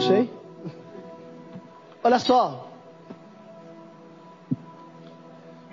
sei. 0.00 0.30
Olha 2.02 2.18
só. 2.18 2.68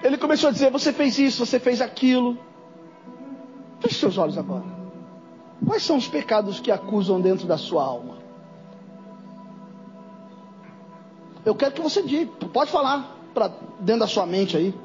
Ele 0.03 0.17
começou 0.17 0.49
a 0.49 0.53
dizer: 0.53 0.69
Você 0.71 0.93
fez 0.93 1.17
isso, 1.17 1.45
você 1.45 1.59
fez 1.59 1.81
aquilo. 1.81 2.37
Feche 3.79 3.95
seus 3.95 4.17
olhos 4.17 4.37
agora. 4.37 4.65
Quais 5.65 5.83
são 5.83 5.97
os 5.97 6.07
pecados 6.07 6.59
que 6.59 6.71
acusam 6.71 7.19
dentro 7.19 7.47
da 7.47 7.57
sua 7.57 7.83
alma? 7.83 8.26
Eu 11.47 11.55
quero 11.55 11.71
que 11.71 11.79
você 11.79 12.03
diga, 12.03 12.29
pode 12.51 12.69
falar 12.69 13.15
para 13.33 13.47
dentro 13.79 14.01
da 14.01 14.07
sua 14.07 14.25
mente 14.25 14.57
aí. 14.57 14.75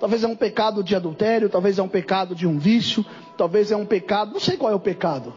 Talvez 0.00 0.24
é 0.24 0.26
um 0.26 0.34
pecado 0.34 0.82
de 0.82 0.96
adultério, 0.96 1.48
talvez 1.48 1.78
é 1.78 1.82
um 1.84 1.88
pecado 1.88 2.34
de 2.34 2.48
um 2.48 2.58
vício, 2.58 3.06
talvez 3.36 3.70
é 3.70 3.76
um 3.76 3.86
pecado, 3.86 4.32
não 4.32 4.40
sei 4.40 4.56
qual 4.56 4.72
é 4.72 4.74
o 4.74 4.80
pecado. 4.80 5.32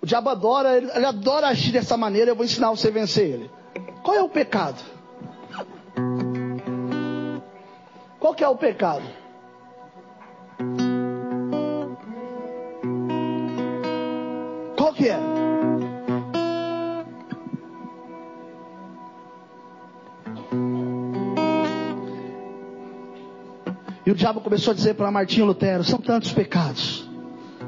O 0.00 0.06
diabo 0.06 0.30
adora, 0.30 0.78
ele, 0.78 0.90
ele 0.90 1.04
adora 1.04 1.48
agir 1.48 1.70
dessa 1.70 1.98
maneira, 1.98 2.30
eu 2.30 2.34
vou 2.34 2.46
ensinar 2.46 2.70
você 2.70 2.88
a 2.88 2.90
vencer 2.90 3.28
ele. 3.28 3.50
Qual 4.02 4.16
é 4.16 4.22
o 4.22 4.28
pecado? 4.30 4.82
Qual 8.18 8.34
que 8.34 8.42
é 8.42 8.48
o 8.48 8.56
pecado? 8.56 9.02
Qual 14.78 14.94
que 14.94 15.10
é? 15.10 15.35
Diabo 24.16 24.40
começou 24.40 24.72
a 24.72 24.74
dizer 24.74 24.94
para 24.94 25.10
Martinho 25.10 25.46
Lutero: 25.46 25.84
são 25.84 26.00
tantos 26.00 26.32
pecados. 26.32 27.06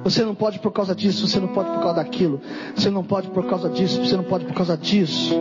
Você 0.02 0.24
não 0.24 0.34
pode 0.34 0.58
por 0.61 0.72
causa 0.72 0.94
disso, 0.94 1.26
você 1.26 1.38
não 1.38 1.48
pode 1.48 1.68
por 1.70 1.80
causa 1.80 1.94
daquilo, 1.96 2.40
você 2.74 2.90
não 2.90 3.04
pode 3.04 3.28
por 3.30 3.46
causa 3.46 3.68
disso, 3.68 4.04
você 4.04 4.16
não 4.16 4.24
pode 4.24 4.44
por 4.46 4.54
causa 4.54 4.76
disso. 4.76 5.34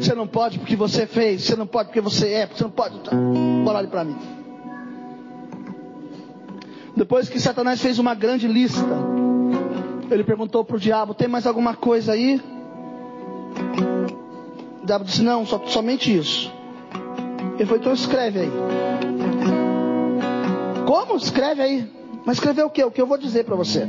Você 0.00 0.14
não 0.14 0.26
pode 0.26 0.58
porque 0.58 0.76
você 0.76 1.06
fez, 1.06 1.42
você 1.42 1.56
não 1.56 1.66
pode 1.66 1.88
porque 1.88 2.00
você 2.00 2.28
é, 2.32 2.46
você 2.46 2.62
não 2.62 2.70
pode. 2.70 2.98
Bora 3.64 3.78
ali 3.78 3.88
para 3.88 4.04
mim. 4.04 4.16
Depois 6.96 7.28
que 7.28 7.38
Satanás 7.38 7.80
fez 7.80 7.98
uma 7.98 8.14
grande 8.14 8.48
lista, 8.48 8.86
ele 10.10 10.24
perguntou 10.24 10.64
para 10.64 10.76
o 10.76 10.80
diabo: 10.80 11.14
Tem 11.14 11.28
mais 11.28 11.46
alguma 11.46 11.74
coisa 11.74 12.12
aí? 12.12 12.40
O 14.82 14.86
diabo 14.86 15.04
disse: 15.04 15.22
Não, 15.22 15.44
só, 15.44 15.60
somente 15.66 16.16
isso. 16.16 16.57
Ele 17.58 17.66
falou: 17.66 17.80
Então 17.80 17.92
escreve 17.92 18.40
aí. 18.40 18.50
Como? 20.86 21.16
Escreve 21.16 21.60
aí. 21.60 21.92
Mas 22.24 22.36
escrever 22.36 22.62
o 22.62 22.70
que? 22.70 22.84
O 22.84 22.90
que 22.90 23.02
eu 23.02 23.06
vou 23.06 23.18
dizer 23.18 23.44
para 23.44 23.56
você. 23.56 23.82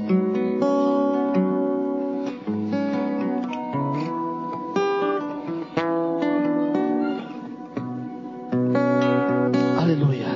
Aleluia. 9.77 10.27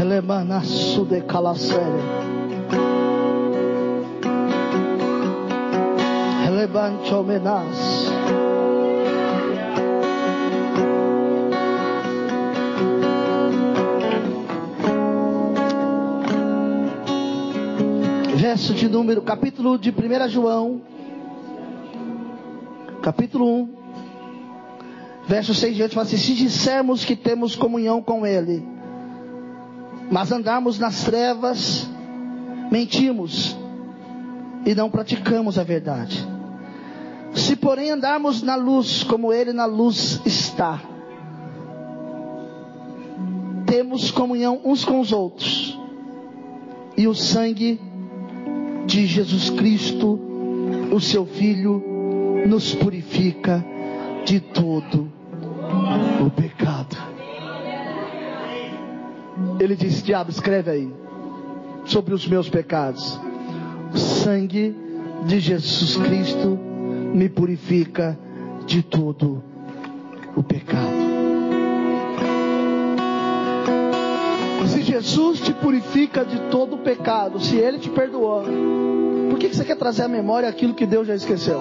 Elemanaço 0.00 1.04
de 1.04 1.20
calacere. 1.22 2.35
Elebante 7.06 7.14
homenagem. 7.14 8.16
verso 18.36 18.74
de 18.74 18.88
número, 18.88 19.22
capítulo 19.22 19.78
de 19.78 19.90
1 19.90 20.28
João, 20.28 20.80
capítulo 23.02 23.46
1, 23.62 23.76
Verso 25.28 25.52
6 25.52 25.74
diante 25.74 25.94
fala 25.94 26.06
assim: 26.06 26.16
se 26.16 26.34
dissermos 26.34 27.04
que 27.04 27.16
temos 27.16 27.56
comunhão 27.56 28.00
com 28.00 28.24
Ele, 28.24 28.64
mas 30.10 30.30
andarmos 30.30 30.78
nas 30.78 31.02
trevas, 31.02 31.88
mentimos 32.70 33.56
e 34.64 34.74
não 34.74 34.88
praticamos 34.88 35.58
a 35.58 35.64
verdade. 35.64 36.35
Se 37.36 37.54
porém 37.54 37.90
andarmos 37.90 38.42
na 38.42 38.56
luz, 38.56 39.04
como 39.04 39.30
Ele 39.30 39.52
na 39.52 39.66
luz 39.66 40.22
está, 40.24 40.80
temos 43.66 44.10
comunhão 44.10 44.58
uns 44.64 44.86
com 44.86 45.00
os 45.00 45.12
outros, 45.12 45.78
e 46.96 47.06
o 47.06 47.14
sangue 47.14 47.78
de 48.86 49.06
Jesus 49.06 49.50
Cristo, 49.50 50.18
o 50.90 50.98
Seu 50.98 51.26
Filho, 51.26 51.84
nos 52.46 52.74
purifica 52.74 53.62
de 54.24 54.40
todo 54.40 55.12
o 56.24 56.30
pecado. 56.30 56.96
Ele 59.60 59.76
disse: 59.76 60.02
Diabo, 60.02 60.30
escreve 60.30 60.70
aí 60.70 60.94
sobre 61.84 62.14
os 62.14 62.26
meus 62.26 62.48
pecados. 62.48 63.20
O 63.92 63.98
sangue 63.98 64.74
de 65.26 65.38
Jesus 65.38 65.96
Cristo 65.96 66.75
me 67.16 67.30
purifica 67.30 68.18
de 68.66 68.82
todo 68.82 69.42
o 70.36 70.42
pecado. 70.42 71.06
Se 74.66 74.82
Jesus 74.82 75.40
te 75.40 75.54
purifica 75.54 76.24
de 76.26 76.38
todo 76.50 76.74
o 76.74 76.78
pecado, 76.78 77.40
se 77.40 77.56
Ele 77.56 77.78
te 77.78 77.88
perdoou, 77.88 78.44
por 79.30 79.38
que 79.38 79.48
você 79.48 79.64
quer 79.64 79.76
trazer 79.76 80.02
à 80.02 80.08
memória 80.08 80.46
aquilo 80.46 80.74
que 80.74 80.84
Deus 80.84 81.06
já 81.06 81.14
esqueceu? 81.14 81.58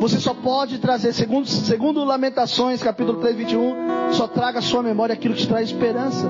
Você 0.00 0.18
só 0.18 0.34
pode 0.34 0.78
trazer, 0.78 1.12
segundo, 1.12 1.46
segundo 1.46 2.02
Lamentações, 2.02 2.82
capítulo 2.82 3.20
3, 3.20 3.36
21, 3.36 4.12
só 4.12 4.26
traga 4.26 4.58
à 4.58 4.62
sua 4.62 4.82
memória 4.82 5.12
aquilo 5.12 5.34
que 5.34 5.42
te 5.42 5.48
traz 5.48 5.68
esperança. 5.68 6.28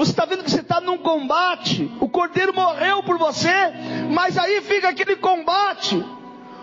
Você 0.00 0.12
está 0.12 0.24
vendo 0.24 0.42
que 0.42 0.50
você 0.50 0.59
num 0.90 0.98
combate. 0.98 1.90
O 2.00 2.08
cordeiro 2.08 2.54
morreu 2.54 3.02
por 3.02 3.16
você, 3.18 3.48
mas 4.12 4.36
aí 4.36 4.60
fica 4.60 4.88
aquele 4.88 5.16
combate. 5.16 6.04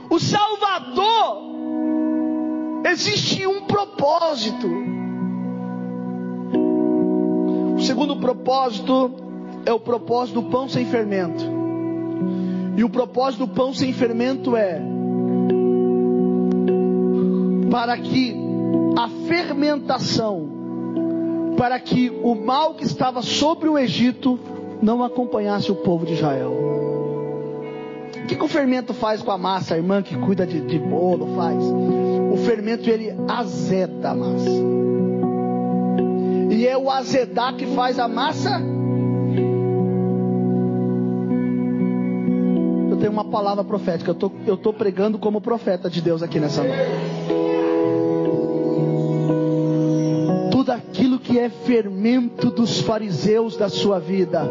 O 0.09 0.19
Salvador, 0.19 1.43
existe 2.85 3.47
um 3.47 3.61
propósito. 3.65 4.67
O 7.75 7.81
segundo 7.81 8.17
propósito 8.17 9.11
é 9.65 9.71
o 9.71 9.79
propósito 9.79 10.41
do 10.41 10.49
pão 10.49 10.67
sem 10.67 10.85
fermento. 10.85 11.43
E 12.75 12.83
o 12.83 12.89
propósito 12.89 13.45
do 13.45 13.53
pão 13.53 13.73
sem 13.73 13.93
fermento 13.93 14.55
é 14.55 14.81
para 17.71 17.97
que 17.97 18.35
a 18.97 19.09
fermentação 19.27 20.56
para 21.57 21.79
que 21.79 22.09
o 22.23 22.35
mal 22.35 22.75
que 22.75 22.85
estava 22.85 23.23
sobre 23.23 23.67
o 23.67 23.77
Egito 23.77 24.39
não 24.81 25.03
acompanhasse 25.03 25.71
o 25.71 25.75
povo 25.75 26.05
de 26.05 26.13
Israel. 26.13 26.51
O 28.23 28.27
que, 28.27 28.35
que 28.35 28.43
o 28.43 28.47
fermento 28.47 28.93
faz 28.93 29.23
com 29.23 29.31
a 29.31 29.37
massa, 29.37 29.73
a 29.73 29.77
irmã 29.77 30.03
que 30.03 30.15
cuida 30.15 30.45
de, 30.45 30.61
de 30.61 30.77
bolo 30.77 31.35
faz? 31.35 31.57
O 32.31 32.37
fermento 32.45 32.87
ele 32.89 33.11
azeda 33.27 34.11
a 34.11 34.15
massa. 34.15 34.49
E 36.51 36.67
é 36.67 36.77
o 36.77 36.91
azedar 36.91 37.55
que 37.55 37.65
faz 37.67 37.97
a 37.97 38.07
massa. 38.07 38.61
Eu 42.91 42.97
tenho 42.97 43.11
uma 43.11 43.25
palavra 43.25 43.63
profética. 43.63 44.15
Eu 44.45 44.55
estou 44.55 44.73
pregando 44.73 45.17
como 45.17 45.41
profeta 45.41 45.89
de 45.89 46.01
Deus 46.01 46.21
aqui 46.21 46.39
nessa 46.39 46.63
noite. 46.63 47.46
Que 51.27 51.37
é 51.37 51.49
fermento 51.49 52.49
dos 52.49 52.79
fariseus 52.79 53.57
da 53.57 53.67
sua 53.67 53.99
vida, 53.99 54.47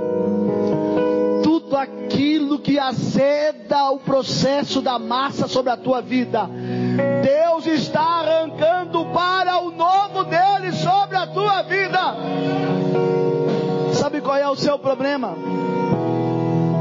tudo 1.43 1.75
aquilo 1.75 2.59
que 2.59 2.79
azeda 2.79 3.91
o 3.91 3.99
processo 3.99 4.83
da 4.83 4.99
massa 4.99 5.49
sobre 5.49 5.73
a 5.73 5.77
tua 5.79 6.03
vida, 6.03 6.47
Deus 7.23 7.67
está 7.67 8.03
arrancando 8.03 9.07
para 9.07 9.59
o 9.61 9.71
novo 9.71 10.25
dele 10.25 10.71
sobre 10.73 11.17
a 11.17 11.27
tua 11.27 11.63
vida. 11.63 11.99
Sabe 13.95 14.21
qual 14.21 14.37
é 14.37 14.49
o 14.49 14.55
seu 14.55 14.79
problema? 14.79 15.35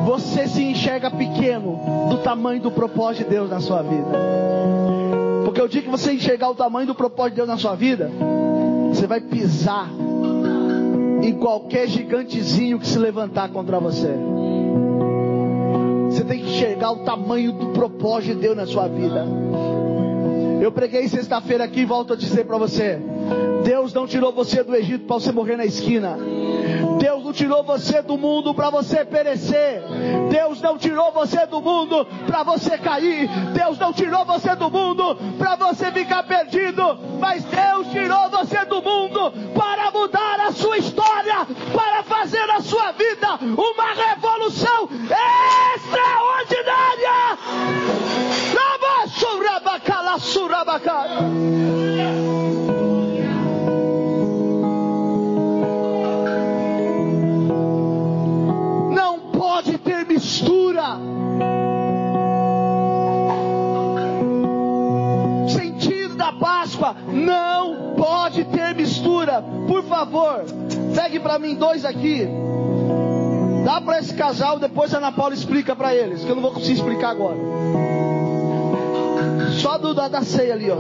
Você 0.05 0.45
se 0.47 0.62
enxerga 0.62 1.10
pequeno 1.10 2.10
do 2.10 2.17
tamanho 2.17 2.62
do 2.62 2.69
propósito 2.69 3.23
de 3.23 3.29
Deus 3.29 3.49
na 3.49 3.62
sua 3.62 3.81
vida. 3.81 4.12
Porque 5.45 5.62
o 5.62 5.69
dia 5.69 5.81
que 5.81 5.89
você 5.89 6.12
enxergar 6.12 6.49
o 6.49 6.55
tamanho 6.55 6.86
do 6.86 6.93
propósito 6.93 7.36
de 7.36 7.38
Deus 7.38 7.47
na 7.47 7.58
sua 7.58 7.75
vida, 7.75 8.12
você 8.95 9.08
vai 9.08 9.19
pisar 9.19 9.89
em 11.21 11.34
qualquer 11.34 11.88
gigantezinho 11.88 12.79
que 12.79 12.88
se 12.88 12.97
levantar 12.97 13.49
contra 13.49 13.77
você. 13.77 14.15
Você 16.10 16.23
tem 16.23 16.39
que 16.39 16.49
enxergar 16.49 16.91
o 16.91 17.03
tamanho 17.03 17.51
do 17.51 17.67
propósito 17.73 18.36
de 18.36 18.41
Deus 18.41 18.55
na 18.55 18.65
sua 18.65 18.88
vida. 18.88 19.25
Eu 20.62 20.71
preguei 20.71 21.10
sexta-feira 21.10 21.65
aqui 21.65 21.81
e 21.81 21.86
volto 21.86 22.13
a 22.13 22.15
dizer 22.15 22.45
para 22.45 22.58
você: 22.58 22.97
Deus 23.65 23.93
não 23.93 24.08
tirou 24.08 24.31
você 24.31 24.63
do 24.63 24.73
Egito 24.73 25.05
para 25.05 25.19
você 25.19 25.31
morrer 25.31 25.58
na 25.58 25.65
esquina. 25.65 26.17
Deus 27.05 27.23
não 27.23 27.33
tirou 27.33 27.63
você 27.63 28.01
do 28.01 28.17
mundo 28.17 28.51
para 28.51 28.71
você 28.71 29.05
perecer. 29.05 29.83
Deus 30.31 30.59
não 30.59 30.75
tirou 30.75 31.11
você 31.11 31.45
do 31.45 31.61
mundo 31.61 32.03
para 32.25 32.41
você 32.41 32.79
cair. 32.79 33.29
Deus 33.53 33.77
não 33.77 33.93
tirou 33.93 34.25
você 34.25 34.55
do 34.55 34.71
mundo 34.71 35.15
para 35.37 35.55
você 35.55 35.91
ficar 35.91 36.23
perdido. 36.23 36.97
Mas 37.19 37.45
Deus 37.45 37.89
tirou 37.89 38.27
você 38.31 38.65
do 38.65 38.81
mundo 38.81 39.31
para 39.53 39.91
mudar 39.91 40.47
a 40.47 40.51
sua 40.51 40.79
história, 40.79 41.45
para 41.71 42.01
fazer 42.01 42.49
a 42.49 42.61
sua 42.61 42.91
vida 42.93 43.35
uma 43.35 43.93
revolução 43.93 44.89
extraordinária. 45.75 47.37
Não 48.55 48.79
não 66.93 67.95
pode 67.95 68.43
ter 68.45 68.76
mistura. 68.76 69.43
Por 69.67 69.84
favor, 69.84 70.43
pegue 70.93 71.19
para 71.19 71.39
mim 71.39 71.56
dois 71.56 71.86
aqui. 71.86 72.28
Dá 73.63 73.82
para 73.82 74.00
esse 74.00 74.13
casal, 74.13 74.60
depois 74.60 74.93
a 74.93 74.98
Ana 74.98 75.12
Paula 75.12 75.34
explica 75.34 75.76
para 75.76 75.95
eles, 75.95 76.24
que 76.24 76.30
eu 76.30 76.36
não 76.36 76.41
vou 76.43 76.52
conseguir 76.52 76.74
explicar 76.74 77.10
agora. 77.10 77.38
Só 79.60 79.78
do 79.78 79.93
da, 79.93 80.08
da 80.08 80.21
ceia 80.21 80.54
ali, 80.54 80.69
ó. 80.69 80.78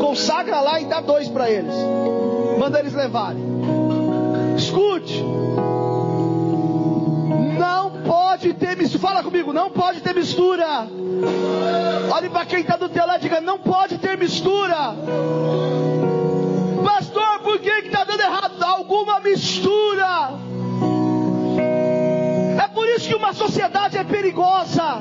Consagra 0.00 0.60
lá 0.60 0.80
e 0.80 0.84
dá 0.84 1.00
dois 1.00 1.28
para 1.28 1.50
eles. 1.50 1.74
Manda 2.58 2.78
eles 2.78 2.94
levarem. 2.94 3.42
Escute. 4.56 5.22
Não 7.58 7.95
pode 8.36 8.52
ter 8.54 8.76
mistura. 8.76 9.00
Fala 9.00 9.22
comigo, 9.22 9.52
não 9.52 9.70
pode 9.70 10.00
ter 10.00 10.14
mistura. 10.14 10.86
Olhe 12.12 12.28
para 12.28 12.44
quem 12.44 12.60
está 12.60 12.76
do 12.76 12.88
teu 12.88 13.06
lado 13.06 13.20
e 13.20 13.22
diga: 13.22 13.40
não 13.40 13.58
pode 13.58 13.96
ter 13.98 14.18
mistura. 14.18 14.94
Pastor, 16.84 17.40
por 17.40 17.58
que 17.58 17.70
está 17.70 18.04
dando 18.04 18.20
errado? 18.20 18.62
Alguma 18.62 19.20
mistura. 19.20 20.34
É 22.62 22.68
por 22.68 22.86
isso 22.88 23.08
que 23.08 23.14
uma 23.14 23.32
sociedade 23.32 23.96
é 23.96 24.04
perigosa. 24.04 25.00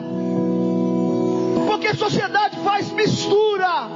Porque 1.68 1.88
a 1.88 1.96
sociedade 1.96 2.58
faz 2.60 2.90
mistura. 2.92 3.90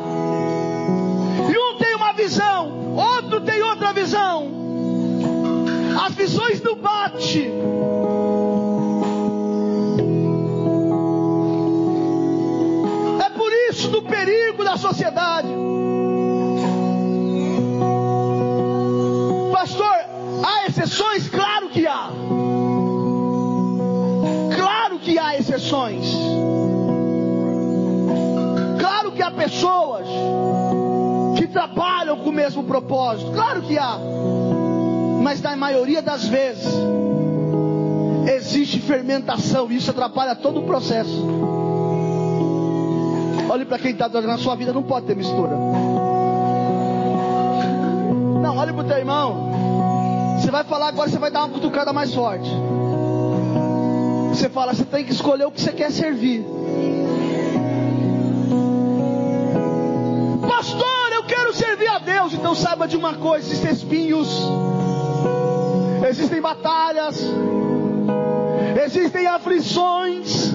E 1.50 1.58
um 1.58 1.78
tem 1.78 1.96
uma 1.96 2.12
visão, 2.12 2.94
outro 2.96 3.40
tem 3.42 3.62
outra 3.62 3.94
visão. 3.94 4.52
As 6.06 6.14
visões 6.14 6.62
não 6.62 6.76
batem. 6.76 8.39
Da 14.70 14.78
sociedade. 14.78 15.48
Pastor, 19.52 19.96
há 20.44 20.68
exceções? 20.68 21.28
Claro 21.28 21.70
que 21.70 21.88
há. 21.88 22.10
Claro 24.56 25.00
que 25.00 25.18
há 25.18 25.38
exceções. 25.38 26.14
Claro 28.80 29.12
que 29.12 29.24
há 29.24 29.32
pessoas 29.32 30.08
que 31.36 31.48
trabalham 31.48 32.18
com 32.20 32.30
o 32.30 32.34
mesmo 32.34 32.64
propósito. 32.64 33.32
Claro 33.32 33.64
que 33.64 33.76
há. 33.76 33.98
Mas 35.24 35.42
na 35.42 35.56
maioria 35.56 36.04
das 36.04 36.28
vezes, 36.28 36.72
existe 38.36 38.80
fermentação, 38.80 39.72
e 39.72 39.78
isso 39.78 39.90
atrapalha 39.90 40.36
todo 40.36 40.60
o 40.60 40.64
processo. 40.64 41.39
Olhe 43.50 43.66
para 43.66 43.80
quem 43.80 43.92
está 43.92 44.08
na 44.08 44.38
sua 44.38 44.56
vida, 44.56 44.72
não 44.72 44.84
pode 44.84 45.08
ter 45.08 45.16
mistura. 45.16 45.56
Não, 48.42 48.56
olhe 48.56 48.72
para 48.72 48.84
o 48.84 48.88
teu 48.88 48.98
irmão. 48.98 50.38
Você 50.40 50.52
vai 50.52 50.64
falar 50.64 50.90
agora, 50.90 51.10
você 51.10 51.18
vai 51.18 51.32
dar 51.32 51.46
uma 51.46 51.50
cutucada 51.50 51.92
mais 51.92 52.14
forte. 52.14 52.48
Você 54.30 54.50
fala, 54.50 54.76
você 54.76 54.86
tem 54.86 55.04
que 55.04 55.12
escolher 55.12 55.46
o 55.46 55.52
que 55.52 55.60
você 55.60 55.72
quer 55.72 55.92
servir. 55.92 56.46
Pastor, 60.48 61.12
eu 61.14 61.24
quero 61.24 61.52
servir 61.52 61.88
a 61.88 61.98
Deus. 61.98 62.34
Então 62.36 62.54
saiba 62.54 62.88
de 62.88 62.96
uma 62.96 63.16
coisa: 63.16 63.48
existem 63.48 63.72
espinhos, 63.72 64.44
existem 66.08 66.40
batalhas, 66.40 67.20
existem 68.86 69.26
aflições. 69.26 70.54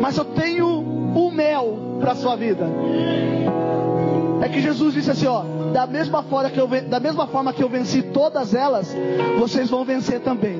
Mas 0.00 0.16
eu 0.16 0.24
tenho 0.24 0.89
o 1.14 1.30
mel 1.30 1.98
para 2.00 2.12
a 2.12 2.14
sua 2.14 2.36
vida. 2.36 2.66
É 4.42 4.48
que 4.48 4.60
Jesus 4.60 4.94
disse 4.94 5.10
assim, 5.10 5.26
ó, 5.26 5.42
da 5.72 5.86
mesma 5.86 6.22
forma 6.22 6.50
que 6.50 6.58
eu 6.58 6.66
da 6.66 6.98
mesma 6.98 7.26
forma 7.26 7.52
que 7.52 7.62
eu 7.62 7.68
venci 7.68 8.02
todas 8.02 8.54
elas, 8.54 8.94
vocês 9.38 9.68
vão 9.68 9.84
vencer 9.84 10.20
também. 10.20 10.58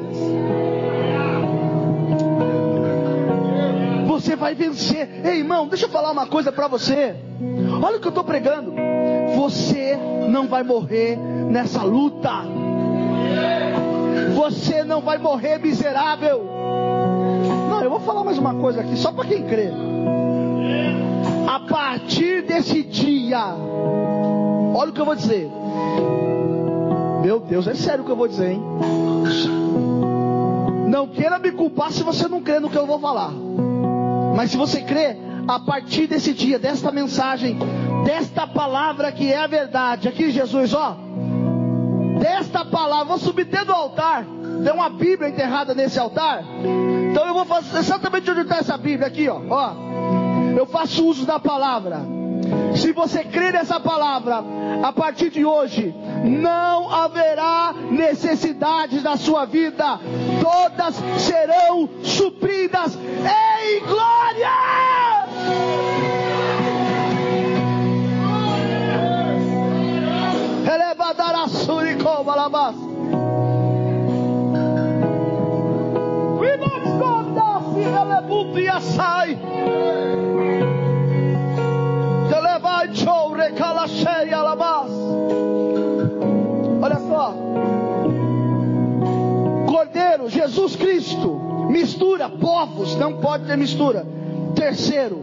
Você 4.06 4.36
vai 4.36 4.54
vencer. 4.54 5.22
Ei, 5.24 5.38
irmão, 5.38 5.66
deixa 5.66 5.86
eu 5.86 5.88
falar 5.88 6.10
uma 6.10 6.26
coisa 6.26 6.52
para 6.52 6.68
você. 6.68 7.16
Olha 7.82 7.96
o 7.96 8.00
que 8.00 8.06
eu 8.06 8.10
estou 8.10 8.24
pregando. 8.24 8.74
Você 9.34 9.98
não 10.28 10.46
vai 10.46 10.62
morrer 10.62 11.16
nessa 11.16 11.82
luta. 11.82 12.30
Você 14.34 14.84
não 14.84 15.00
vai 15.00 15.16
morrer 15.16 15.58
miserável. 15.58 16.44
Não, 17.70 17.82
eu 17.82 17.88
vou 17.88 18.00
falar 18.00 18.24
mais 18.24 18.36
uma 18.36 18.54
coisa 18.54 18.80
aqui, 18.82 18.96
só 18.96 19.10
para 19.10 19.24
quem 19.26 19.42
crê. 19.44 19.70
A 21.46 21.60
partir 21.60 22.42
desse 22.42 22.82
dia, 22.82 23.54
olha 24.74 24.90
o 24.90 24.92
que 24.92 25.00
eu 25.00 25.04
vou 25.04 25.16
dizer. 25.16 25.50
Meu 27.22 27.40
Deus, 27.40 27.66
é 27.66 27.74
sério 27.74 28.02
o 28.02 28.06
que 28.06 28.12
eu 28.12 28.16
vou 28.16 28.28
dizer, 28.28 28.52
hein? 28.52 28.62
Não 30.88 31.06
queira 31.06 31.38
me 31.38 31.52
culpar 31.52 31.90
se 31.90 32.02
você 32.02 32.26
não 32.26 32.42
crê 32.42 32.58
no 32.58 32.70
que 32.70 32.76
eu 32.78 32.86
vou 32.86 32.98
falar. 32.98 33.32
Mas 34.34 34.50
se 34.50 34.56
você 34.56 34.80
crê, 34.82 35.16
a 35.46 35.58
partir 35.58 36.06
desse 36.06 36.32
dia, 36.32 36.58
desta 36.58 36.90
mensagem, 36.90 37.58
desta 38.04 38.46
palavra 38.46 39.12
que 39.12 39.32
é 39.32 39.38
a 39.38 39.46
verdade, 39.46 40.08
aqui 40.08 40.30
Jesus, 40.30 40.74
ó, 40.74 40.96
desta 42.18 42.64
palavra, 42.64 43.04
vou 43.06 43.18
subir 43.18 43.44
dentro 43.44 43.66
do 43.66 43.72
altar, 43.72 44.24
tem 44.64 44.72
uma 44.72 44.90
Bíblia 44.90 45.28
enterrada 45.28 45.74
nesse 45.74 45.98
altar, 45.98 46.44
então 47.10 47.26
eu 47.26 47.34
vou 47.34 47.44
fazer 47.44 47.78
exatamente 47.78 48.30
onde 48.30 48.40
está 48.42 48.58
essa 48.58 48.76
Bíblia, 48.76 49.06
aqui, 49.08 49.28
ó, 49.28 49.40
ó, 49.50 49.72
faço 50.70 51.06
uso 51.06 51.26
da 51.26 51.38
palavra, 51.38 52.00
se 52.76 52.92
você 52.92 53.24
crer 53.24 53.52
nessa 53.52 53.78
palavra, 53.78 54.42
a 54.82 54.92
partir 54.92 55.30
de 55.30 55.44
hoje, 55.44 55.94
não 56.24 56.92
haverá 56.92 57.74
necessidades 57.90 59.02
na 59.02 59.16
sua 59.16 59.44
vida, 59.44 60.00
todas 60.40 60.94
serão 61.20 61.88
supridas 62.02 62.96
em 62.96 63.80
glória. 63.86 64.50
We 76.40 76.56
must 76.56 76.98
go 76.98 77.20
Olha 86.82 86.98
só. 86.98 87.34
Cordeiro, 89.66 90.28
Jesus 90.28 90.76
Cristo, 90.76 91.68
mistura 91.70 92.28
povos, 92.28 92.96
não 92.96 93.18
pode 93.18 93.46
ter 93.46 93.56
mistura. 93.56 94.06
Terceiro, 94.54 95.18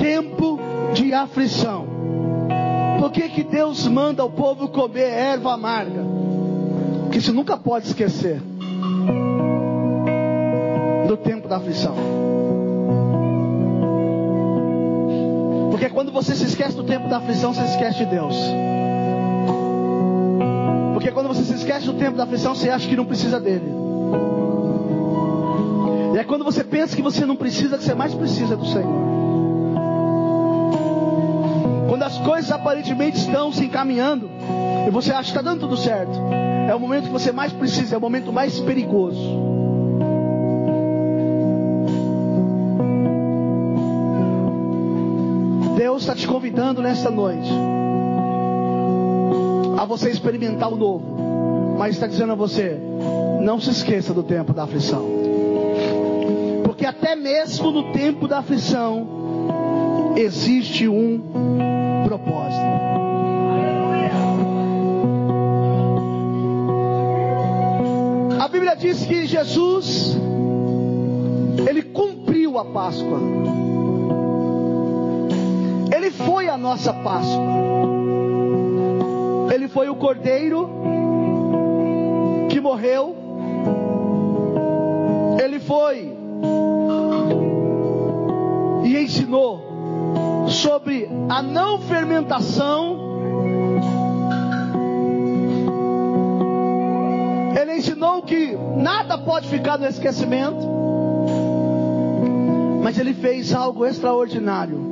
tempo 0.00 0.58
de 0.94 1.12
aflição. 1.12 1.86
Por 2.98 3.12
que, 3.12 3.28
que 3.28 3.44
Deus 3.44 3.86
manda 3.86 4.24
o 4.24 4.30
povo 4.30 4.68
comer 4.68 5.10
erva 5.10 5.54
amarga? 5.54 6.04
Porque 7.02 7.20
você 7.20 7.32
nunca 7.32 7.56
pode 7.56 7.86
esquecer 7.86 8.40
do 11.06 11.16
tempo 11.16 11.48
da 11.48 11.56
aflição. 11.56 11.94
Quando 15.98 16.12
você 16.12 16.32
se 16.36 16.44
esquece 16.44 16.76
do 16.76 16.84
tempo 16.84 17.08
da 17.08 17.16
aflição, 17.16 17.52
você 17.52 17.60
se 17.62 17.70
esquece 17.72 17.98
de 17.98 18.04
Deus. 18.04 18.32
Porque 20.92 21.10
quando 21.10 21.26
você 21.26 21.42
se 21.42 21.54
esquece 21.54 21.86
do 21.86 21.94
tempo 21.94 22.16
da 22.16 22.22
aflição, 22.22 22.54
você 22.54 22.70
acha 22.70 22.88
que 22.88 22.94
não 22.94 23.04
precisa 23.04 23.40
dele. 23.40 23.68
E 26.14 26.18
é 26.18 26.22
quando 26.22 26.44
você 26.44 26.62
pensa 26.62 26.94
que 26.94 27.02
você 27.02 27.26
não 27.26 27.34
precisa, 27.34 27.76
que 27.76 27.82
você 27.82 27.96
mais 27.96 28.14
precisa 28.14 28.56
do 28.56 28.64
Senhor. 28.64 28.86
Quando 31.88 32.04
as 32.04 32.16
coisas 32.18 32.52
aparentemente 32.52 33.18
estão 33.18 33.50
se 33.50 33.64
encaminhando, 33.64 34.30
e 34.86 34.90
você 34.92 35.10
acha 35.10 35.32
que 35.32 35.36
está 35.36 35.42
dando 35.42 35.62
tudo 35.62 35.76
certo, 35.76 36.16
é 36.68 36.74
o 36.76 36.78
momento 36.78 37.06
que 37.06 37.12
você 37.12 37.32
mais 37.32 37.52
precisa, 37.52 37.96
é 37.96 37.98
o 37.98 38.00
momento 38.00 38.32
mais 38.32 38.60
perigoso. 38.60 39.47
Deus 45.78 46.02
está 46.02 46.12
te 46.12 46.26
convidando 46.26 46.82
nesta 46.82 47.08
noite 47.08 47.48
a 49.78 49.84
você 49.84 50.10
experimentar 50.10 50.72
o 50.72 50.76
novo, 50.76 51.76
mas 51.78 51.94
está 51.94 52.08
dizendo 52.08 52.32
a 52.32 52.34
você: 52.34 52.76
não 53.40 53.60
se 53.60 53.70
esqueça 53.70 54.12
do 54.12 54.24
tempo 54.24 54.52
da 54.52 54.64
aflição, 54.64 55.06
porque 56.64 56.84
até 56.84 57.14
mesmo 57.14 57.70
no 57.70 57.92
tempo 57.92 58.26
da 58.26 58.38
aflição 58.38 59.06
existe 60.16 60.88
um 60.88 61.22
propósito. 62.08 62.58
A 68.40 68.48
Bíblia 68.48 68.74
diz 68.74 69.06
que 69.06 69.26
Jesus 69.26 70.16
ele 71.68 71.82
cumpriu 71.82 72.58
a 72.58 72.64
Páscoa. 72.64 73.57
Nossa 76.58 76.92
Páscoa. 76.92 77.68
Ele 79.52 79.68
foi 79.68 79.88
o 79.88 79.96
cordeiro 79.96 80.68
que 82.50 82.60
morreu. 82.60 83.16
Ele 85.42 85.60
foi 85.60 86.16
e 88.84 88.98
ensinou 88.98 90.46
sobre 90.48 91.08
a 91.28 91.42
não 91.42 91.78
fermentação. 91.78 93.08
Ele 97.60 97.76
ensinou 97.76 98.22
que 98.22 98.56
nada 98.76 99.18
pode 99.18 99.48
ficar 99.48 99.78
no 99.78 99.86
esquecimento. 99.86 100.78
Mas 102.82 102.98
ele 102.98 103.12
fez 103.14 103.52
algo 103.52 103.84
extraordinário. 103.84 104.87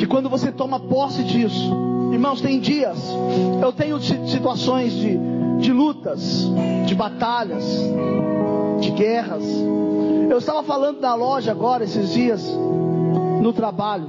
Que 0.00 0.06
quando 0.06 0.28
você 0.30 0.50
toma 0.50 0.80
posse 0.80 1.22
disso, 1.22 1.90
Irmãos, 2.10 2.40
tem 2.40 2.58
dias, 2.58 2.98
eu 3.62 3.72
tenho 3.72 4.00
situações 4.00 4.92
de, 4.92 5.16
de 5.58 5.72
lutas, 5.72 6.44
de 6.84 6.94
batalhas, 6.94 7.64
de 8.80 8.90
guerras. 8.90 9.44
Eu 10.28 10.38
estava 10.38 10.64
falando 10.64 11.00
da 11.00 11.14
loja 11.14 11.52
agora, 11.52 11.84
esses 11.84 12.10
dias, 12.12 12.44
no 13.40 13.52
trabalho. 13.52 14.08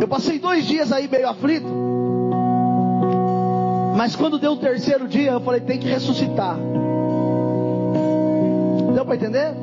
Eu 0.00 0.08
passei 0.08 0.38
dois 0.38 0.66
dias 0.66 0.90
aí 0.90 1.06
meio 1.06 1.28
aflito. 1.28 1.68
Mas 3.94 4.16
quando 4.16 4.38
deu 4.38 4.52
o 4.52 4.56
terceiro 4.56 5.06
dia, 5.06 5.32
eu 5.32 5.40
falei: 5.40 5.60
tem 5.60 5.78
que 5.78 5.86
ressuscitar. 5.86 6.56
Deu 8.94 9.04
para 9.04 9.16
entender? 9.16 9.54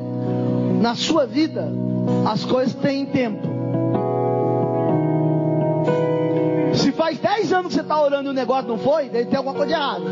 Na 0.80 0.94
sua 0.94 1.26
vida, 1.26 1.68
as 2.26 2.44
coisas 2.44 2.74
têm 2.74 3.06
tempo. 3.06 3.48
Se 6.74 6.92
faz 6.92 7.18
10 7.18 7.52
anos 7.52 7.66
que 7.68 7.74
você 7.74 7.80
está 7.80 8.00
orando 8.00 8.28
e 8.28 8.30
o 8.30 8.34
negócio 8.34 8.68
não 8.68 8.78
foi, 8.78 9.08
deve 9.08 9.26
ter 9.26 9.36
alguma 9.36 9.54
coisa 9.54 9.68
de 9.68 9.74
errado. 9.74 10.04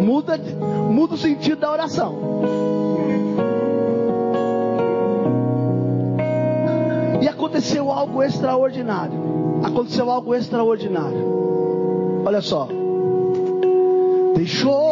Muda, 0.00 0.38
muda 0.90 1.14
o 1.14 1.18
sentido 1.18 1.60
da 1.60 1.70
oração. 1.70 2.14
E 7.20 7.28
aconteceu 7.28 7.90
algo 7.90 8.22
extraordinário. 8.22 9.60
Aconteceu 9.62 10.10
algo 10.10 10.34
extraordinário. 10.34 12.22
Olha 12.24 12.40
só. 12.40 12.68
Deixou 14.34 14.83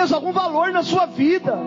peso, 0.00 0.14
algum 0.14 0.32
valor 0.32 0.72
na 0.72 0.82
sua 0.82 1.04
vida. 1.06 1.58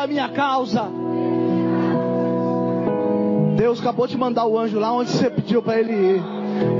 É 0.00 0.04
a 0.04 0.06
minha 0.06 0.30
causa. 0.30 0.90
Deus 3.54 3.80
acabou 3.80 4.06
de 4.06 4.16
mandar 4.16 4.46
o 4.46 4.58
anjo 4.58 4.78
lá 4.78 4.94
onde 4.94 5.10
você 5.10 5.28
pediu 5.28 5.62
para 5.62 5.78
ele 5.78 5.92
ir. 5.92 6.22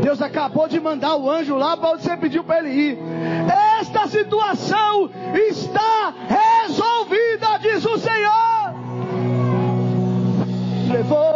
Deus 0.03 0.23
acabou 0.23 0.67
de 0.67 0.81
mandar 0.81 1.17
o 1.17 1.31
anjo 1.31 1.55
lá 1.55 1.77
para 1.77 1.91
onde 1.91 2.03
você 2.03 2.17
pediu 2.17 2.43
para 2.43 2.61
ele 2.61 2.71
ir. 2.71 2.99
Esta 3.79 4.07
situação 4.07 5.11
está 5.35 6.15
resolvida, 6.29 7.59
diz 7.61 7.85
o 7.85 7.99
Senhor. 7.99 8.75
Levou 10.91 11.30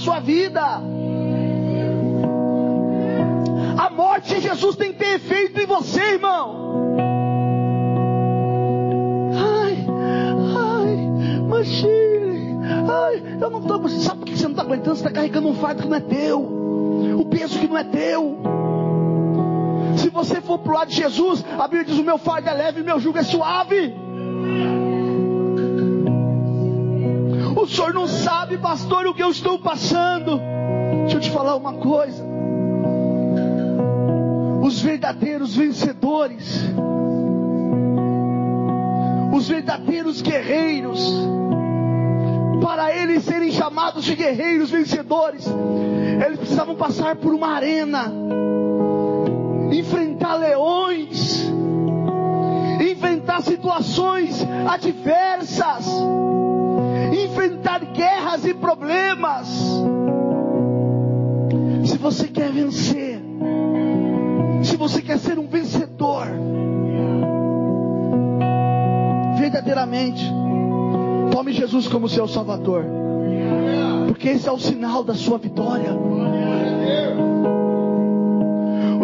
sua 0.00 0.18
vida. 0.18 0.60
A 3.78 3.90
morte 3.90 4.34
de 4.34 4.40
Jesus 4.40 4.76
tem 4.76 4.92
que 4.92 4.98
ter 4.98 5.14
efeito 5.14 5.60
em 5.60 5.66
você, 5.66 6.00
irmão. 6.00 6.96
Ai, 9.34 9.86
ai, 10.56 11.42
mas 11.48 11.66
Chile, 11.66 12.58
ai, 12.88 13.22
eu 13.40 13.50
não 13.50 13.60
estou. 13.60 13.88
Sabe 13.88 14.20
por 14.20 14.26
que 14.26 14.36
você 14.36 14.44
não 14.44 14.50
está 14.50 14.62
aguentando? 14.62 14.96
Você 14.96 15.02
está 15.02 15.10
carregando 15.10 15.48
um 15.48 15.54
fardo 15.54 15.82
que 15.82 15.88
não 15.88 15.96
é 15.96 16.00
teu, 16.00 16.40
o 16.40 17.24
peso 17.26 17.58
que 17.58 17.68
não 17.68 17.78
é 17.78 17.84
teu. 17.84 18.38
Se 19.96 20.08
você 20.08 20.40
for 20.40 20.58
pro 20.58 20.74
lado 20.74 20.88
de 20.88 20.96
Jesus, 20.96 21.44
a 21.58 21.68
Bíblia 21.68 21.84
diz: 21.84 21.98
o 21.98 22.04
meu 22.04 22.18
fardo 22.18 22.48
é 22.48 22.54
leve, 22.54 22.80
o 22.80 22.84
meu 22.84 22.98
jugo 22.98 23.18
é 23.18 23.22
suave. 23.22 23.94
Senhor 27.80 27.94
não 27.94 28.06
sabe, 28.06 28.58
pastor, 28.58 29.06
o 29.06 29.14
que 29.14 29.22
eu 29.22 29.30
estou 29.30 29.58
passando. 29.58 30.38
Deixa 31.00 31.16
eu 31.16 31.20
te 31.20 31.30
falar 31.30 31.56
uma 31.56 31.72
coisa. 31.72 32.22
Os 34.62 34.82
verdadeiros 34.82 35.56
vencedores, 35.56 36.62
os 39.32 39.48
verdadeiros 39.48 40.20
guerreiros, 40.20 41.10
para 42.62 42.94
eles 42.94 43.24
serem 43.24 43.50
chamados 43.50 44.04
de 44.04 44.14
guerreiros 44.14 44.70
vencedores, 44.70 45.46
eles 46.26 46.38
precisavam 46.38 46.76
passar 46.76 47.16
por 47.16 47.32
uma 47.32 47.48
arena, 47.48 48.12
enfrentar 49.72 50.34
leões, 50.34 51.50
enfrentar 52.78 53.40
situações 53.40 54.46
adversas 54.68 55.86
enfrentar 57.12 57.84
guerras 57.92 58.44
e 58.44 58.54
problemas. 58.54 59.48
Se 61.84 61.96
você 61.98 62.28
quer 62.28 62.50
vencer, 62.50 63.20
se 64.62 64.76
você 64.76 65.02
quer 65.02 65.18
ser 65.18 65.38
um 65.38 65.46
vencedor, 65.46 66.26
verdadeiramente, 69.38 70.24
tome 71.32 71.52
Jesus 71.52 71.88
como 71.88 72.08
seu 72.08 72.28
Salvador, 72.28 72.84
porque 74.08 74.28
esse 74.28 74.48
é 74.48 74.52
o 74.52 74.58
sinal 74.58 75.02
da 75.02 75.14
sua 75.14 75.38
vitória. 75.38 75.90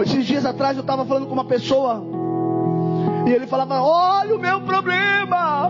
Esses 0.06 0.24
dias 0.24 0.46
atrás 0.46 0.76
eu 0.76 0.82
estava 0.82 1.04
falando 1.04 1.26
com 1.26 1.32
uma 1.32 1.44
pessoa 1.44 2.15
e 3.26 3.30
ele 3.30 3.46
falava: 3.46 3.82
Olha 3.82 4.36
o 4.36 4.38
meu 4.38 4.60
problema, 4.60 5.68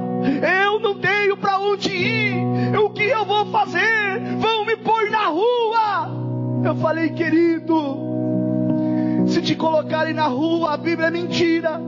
eu 0.63 0.79
não 0.79 0.99
tenho 0.99 1.37
para 1.37 1.59
onde 1.59 1.91
ir, 1.91 2.77
o 2.79 2.91
que 2.91 3.05
eu 3.05 3.25
vou 3.25 3.47
fazer? 3.47 4.21
Vão 4.39 4.67
me 4.67 4.77
pôr 4.77 5.11
na 5.11 5.27
rua. 5.29 6.11
Eu 6.65 6.77
falei, 6.77 7.11
querido, 7.11 7.97
se 9.27 9.41
te 9.41 9.55
colocarem 9.55 10.13
na 10.13 10.27
rua, 10.27 10.75
a 10.75 10.77
Bíblia 10.77 11.09
é 11.09 11.11
mentira. 11.11 11.81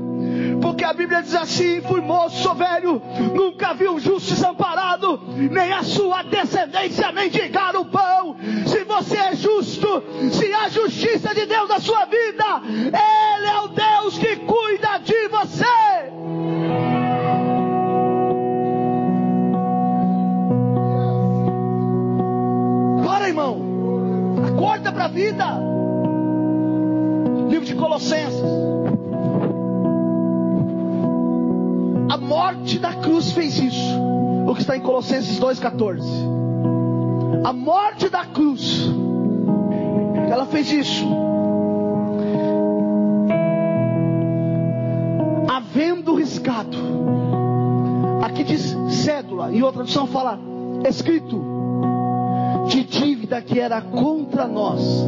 Porque 0.60 0.84
a 0.84 0.92
Bíblia 0.92 1.22
diz 1.22 1.34
assim: 1.34 1.80
fui 1.82 2.00
moço, 2.00 2.42
sou 2.42 2.54
velho, 2.54 3.00
nunca 3.34 3.74
vi 3.74 3.88
um 3.88 3.98
justo 3.98 4.30
desamparado, 4.30 5.20
nem 5.36 5.72
a 5.72 5.82
sua 5.82 6.22
descendência 6.22 7.12
mendigar 7.12 7.76
o 7.76 7.84
pão. 7.84 8.36
Se 8.66 8.84
você 8.84 9.16
é 9.16 9.36
justo, 9.36 10.02
se 10.32 10.52
há 10.52 10.68
justiça 10.68 11.34
de 11.34 11.46
Deus 11.46 11.68
na 11.68 11.80
sua 11.80 12.04
vida, 12.06 12.62
Ele 12.64 13.46
é 13.46 13.60
o 13.60 13.68
Deus 13.68 14.18
que 14.18 14.36
cuida. 14.36 14.97
Bora, 23.02 23.28
irmão, 23.28 23.58
acorda 24.46 24.92
para 24.92 25.04
a 25.04 25.08
vida. 25.08 25.44
Livro 27.48 27.64
de 27.64 27.74
Colossenses. 27.74 28.42
A 32.10 32.16
morte 32.16 32.78
da 32.78 32.94
cruz 32.94 33.32
fez 33.32 33.58
isso. 33.58 33.98
O 34.46 34.54
que 34.54 34.62
está 34.62 34.76
em 34.76 34.80
Colossenses 34.80 35.38
2,14. 35.38 36.02
A 37.44 37.52
morte 37.52 38.08
da 38.08 38.24
cruz, 38.24 38.88
ela 40.30 40.46
fez 40.46 40.70
isso. 40.72 41.06
Havendo 45.70 46.14
riscado, 46.14 46.78
aqui 48.22 48.42
diz 48.42 48.74
cédula, 48.88 49.52
em 49.52 49.62
outra 49.62 49.80
tradução 49.84 50.06
fala 50.06 50.38
escrito, 50.88 51.44
de 52.68 52.84
dívida 52.84 53.42
que 53.42 53.60
era 53.60 53.82
contra 53.82 54.48
nós, 54.48 55.06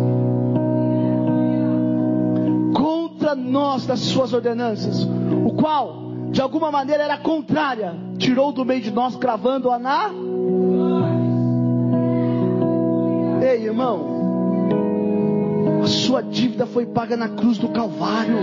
contra 2.75 3.35
nós 3.35 3.87
das 3.87 4.01
suas 4.01 4.35
ordenanças, 4.35 5.03
o 5.47 5.55
qual 5.55 6.11
de 6.31 6.43
alguma 6.43 6.71
maneira 6.71 7.05
era 7.05 7.17
contrária, 7.17 7.95
tirou 8.19 8.53
do 8.53 8.63
meio 8.63 8.83
de 8.83 8.91
nós, 8.91 9.17
cravando-a 9.17 9.79
na. 9.79 10.11
Ei, 13.43 13.65
irmão, 13.65 14.07
a 15.83 15.87
sua 15.87 16.23
dívida 16.23 16.67
foi 16.67 16.85
paga 16.85 17.17
na 17.17 17.31
cruz 17.31 17.57
do 17.57 17.71
Calvário. 17.71 18.37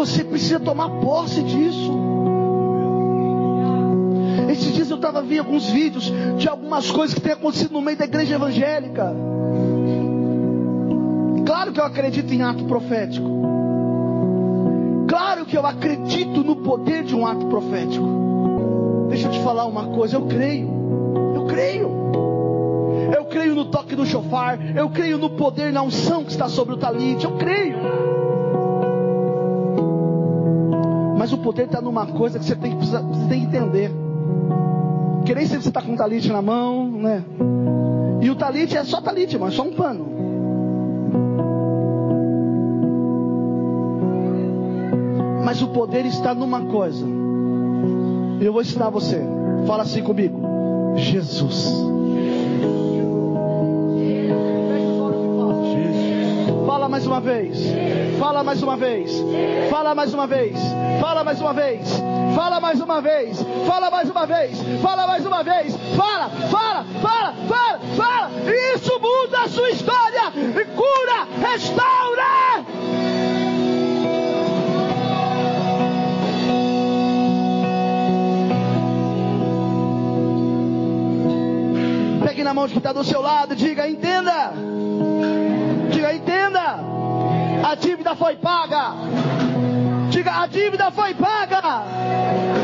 Você 0.00 0.24
precisa 0.24 0.58
tomar 0.58 0.88
posse 1.02 1.42
disso. 1.42 1.92
Esses 4.50 4.72
dias 4.72 4.88
eu 4.88 4.96
estava 4.96 5.20
vendo 5.20 5.40
alguns 5.40 5.68
vídeos 5.68 6.10
de 6.38 6.48
algumas 6.48 6.90
coisas 6.90 7.14
que 7.14 7.20
têm 7.20 7.34
acontecido 7.34 7.72
no 7.72 7.82
meio 7.82 7.98
da 7.98 8.06
igreja 8.06 8.36
evangélica. 8.36 9.14
Claro 11.44 11.72
que 11.72 11.80
eu 11.80 11.84
acredito 11.84 12.32
em 12.32 12.40
ato 12.40 12.64
profético. 12.64 13.28
Claro 15.06 15.44
que 15.44 15.58
eu 15.58 15.66
acredito 15.66 16.42
no 16.42 16.56
poder 16.56 17.04
de 17.04 17.14
um 17.14 17.26
ato 17.26 17.44
profético. 17.48 19.06
Deixa 19.10 19.28
eu 19.28 19.32
te 19.32 19.40
falar 19.40 19.66
uma 19.66 19.88
coisa, 19.88 20.16
eu 20.16 20.22
creio. 20.22 20.70
Eu 21.34 21.44
creio. 21.44 21.90
Eu 23.14 23.26
creio 23.26 23.54
no 23.54 23.66
toque 23.66 23.94
do 23.94 24.06
chofar, 24.06 24.58
eu 24.74 24.88
creio 24.88 25.18
no 25.18 25.28
poder 25.28 25.70
na 25.70 25.82
unção 25.82 26.24
que 26.24 26.30
está 26.30 26.48
sobre 26.48 26.72
o 26.72 26.78
talite, 26.78 27.26
eu 27.26 27.36
creio. 27.36 28.19
Mas 31.20 31.34
o 31.34 31.36
poder 31.36 31.66
está 31.66 31.82
numa 31.82 32.06
coisa 32.06 32.38
que 32.38 32.46
você 32.46 32.56
tem 32.56 32.74
que, 32.74 32.86
você 32.86 32.96
tem 33.28 33.40
que 33.40 33.46
entender. 33.54 33.92
Você 35.26 35.68
está 35.68 35.82
com 35.82 35.92
o 35.92 35.96
talite 35.96 36.32
na 36.32 36.40
mão, 36.40 36.90
né? 36.90 37.22
E 38.22 38.30
o 38.30 38.34
talite 38.34 38.74
é 38.74 38.82
só 38.84 39.02
talite, 39.02 39.36
mas 39.36 39.52
é 39.52 39.56
só 39.56 39.64
um 39.64 39.72
pano. 39.72 40.06
Mas 45.44 45.60
o 45.60 45.68
poder 45.68 46.06
está 46.06 46.34
numa 46.34 46.62
coisa. 46.62 47.04
Eu 48.40 48.50
vou 48.54 48.62
ensinar 48.62 48.88
você. 48.88 49.22
Fala 49.66 49.82
assim 49.82 50.02
comigo. 50.02 50.40
Jesus. 50.96 51.70
Fala 56.66 56.88
mais 56.88 57.06
uma 57.06 57.20
vez. 57.20 57.58
Fala 58.18 58.42
mais 58.42 58.62
uma 58.62 58.76
vez. 58.78 59.22
Fala 59.68 59.94
mais 59.94 60.14
uma 60.14 60.26
vez. 60.26 60.69
Fala 61.00 61.24
mais 61.24 61.40
uma 61.40 61.54
vez. 61.54 61.88
Fala 62.36 62.60
mais 62.60 62.80
uma 62.80 63.00
vez. 63.00 63.38
Fala 63.66 63.90
mais 63.90 64.10
uma 64.10 64.26
vez. 64.26 64.58
Fala 64.82 65.06
mais 65.06 65.24
uma 65.26 65.42
vez. 65.42 65.74
Fala, 65.96 66.28
fala, 66.50 66.84
fala, 67.00 67.34
fala, 67.48 67.80
fala. 67.96 68.30
Isso 68.74 69.00
muda 69.00 69.40
a 69.44 69.48
sua 69.48 69.70
história. 69.70 70.30
Cura, 70.76 71.48
restaura. 71.50 72.64
Pegue 82.26 82.44
na 82.44 82.52
mão 82.52 82.66
de 82.66 82.74
quem 82.74 82.78
está 82.78 82.92
do 82.92 83.04
seu 83.04 83.22
lado. 83.22 83.56
Diga, 83.56 83.88
entenda. 83.88 84.52
Diga, 85.90 86.14
entenda. 86.14 86.78
A 87.66 87.74
dívida 87.74 88.14
foi 88.14 88.36
paga. 88.36 89.29
Diga, 90.30 90.42
a 90.42 90.46
dívida 90.46 90.90
foi 90.92 91.12
paga. 91.14 92.59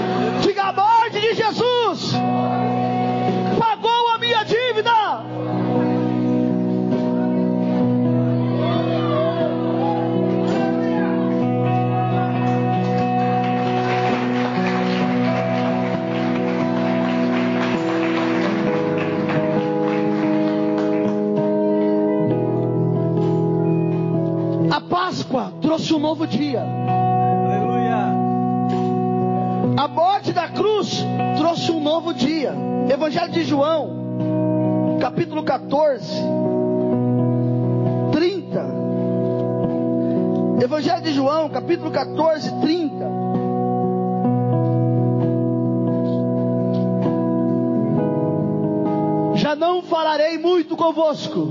14, 41.97 42.61
30. 42.61 43.11
Já 49.37 49.57
não 49.57 49.81
falarei 49.81 50.37
muito 50.37 50.77
convosco, 50.77 51.49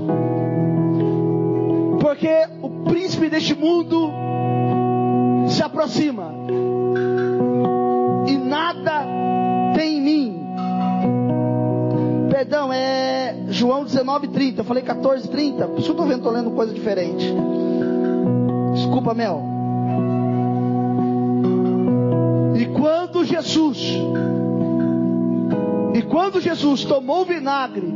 porque 2.00 2.30
o 2.62 2.70
príncipe 2.84 3.28
deste 3.28 3.56
mundo 3.56 4.08
se 5.48 5.64
aproxima, 5.64 6.32
e 8.28 8.36
nada 8.36 9.04
tem 9.74 9.98
em 9.98 10.00
mim. 10.00 10.46
Perdão, 12.30 12.72
é 12.72 13.34
João 13.48 13.84
19:30. 13.84 14.58
Eu 14.58 14.64
falei 14.64 14.84
14:30. 14.84 15.66
Por 15.66 15.80
isso 15.80 15.88
eu 15.88 15.92
estou 15.92 16.06
vendo, 16.06 16.18
estou 16.18 16.32
lendo 16.32 16.52
coisa 16.52 16.72
diferente. 16.72 17.34
Desculpa, 18.74 19.12
Mel. 19.12 19.55
Jesus, 23.56 23.78
e 25.94 26.02
quando 26.02 26.42
Jesus 26.42 26.84
tomou 26.84 27.22
o 27.22 27.24
vinagre, 27.24 27.90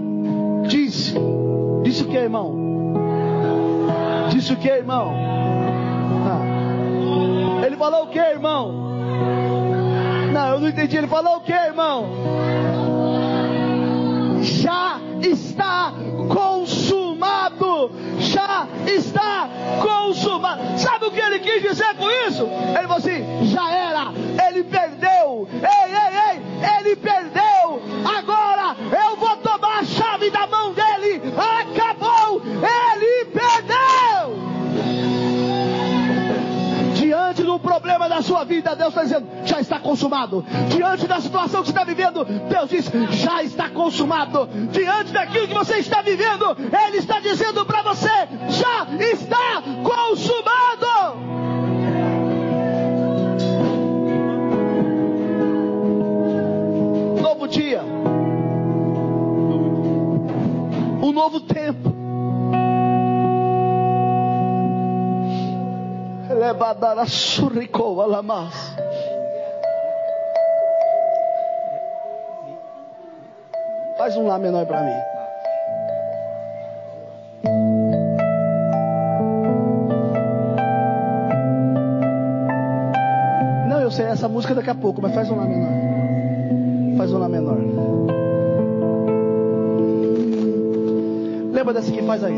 disse, 0.66 1.14
disse 1.82 2.02
o 2.02 2.06
que, 2.06 2.16
irmão? 2.16 2.56
Disse 4.30 4.54
o 4.54 4.56
que, 4.56 4.68
irmão? 4.68 5.12
Ah. 6.26 7.66
Ele 7.66 7.76
falou 7.76 8.04
o 8.04 8.06
que, 8.06 8.18
irmão? 8.18 8.72
Não, 10.32 10.48
eu 10.48 10.60
não 10.60 10.68
entendi. 10.68 10.96
Ele 10.96 11.08
falou 11.08 11.36
o 11.36 11.40
que, 11.42 11.52
irmão? 11.52 12.06
Já 14.40 14.98
está 15.20 15.92
consumado. 16.32 17.90
Já 18.18 18.66
está 18.86 19.48
consumado. 19.82 20.78
Sabe 20.78 21.04
o 21.04 21.10
que 21.10 21.20
ele 21.20 21.40
quis 21.40 21.62
dizer 21.62 21.89
Deus 38.80 38.88
está 38.88 39.02
dizendo: 39.02 39.28
já 39.44 39.60
está 39.60 39.78
consumado. 39.78 40.42
Diante 40.70 41.06
da 41.06 41.20
situação 41.20 41.60
que 41.60 41.66
você 41.66 41.72
está 41.72 41.84
vivendo, 41.84 42.24
Deus 42.24 42.70
diz: 42.70 42.90
já 43.10 43.42
está 43.42 43.68
consumado. 43.68 44.48
Diante 44.72 45.12
daquilo 45.12 45.48
que 45.48 45.54
você 45.54 45.76
está 45.76 46.00
vivendo, 46.00 46.56
Ele 46.86 46.96
está 46.96 47.20
dizendo 47.20 47.66
para 47.66 47.82
você: 47.82 48.08
já 48.48 48.86
está 48.98 49.62
consumado. 49.84 51.30
Novo 57.20 57.48
dia, 57.48 57.82
um 61.02 61.12
novo 61.12 61.40
tempo. 61.40 62.00
Lebadara 66.40 67.04
surricou 67.06 68.00
alamas. 68.00 68.69
Faz 74.10 74.20
um 74.20 74.26
lá 74.26 74.40
menor 74.40 74.66
para 74.66 74.82
mim. 74.82 74.90
Não, 83.68 83.80
eu 83.80 83.90
sei 83.92 84.06
essa 84.06 84.28
música 84.28 84.52
daqui 84.52 84.68
a 84.68 84.74
pouco, 84.74 85.00
mas 85.00 85.14
faz 85.14 85.30
um 85.30 85.36
lá 85.36 85.44
menor. 85.44 86.96
Faz 86.96 87.12
um 87.12 87.18
lá 87.18 87.28
menor. 87.28 87.58
Lembra 91.52 91.72
dessa 91.72 91.92
aqui? 91.92 92.02
Faz 92.02 92.24
aí. 92.24 92.34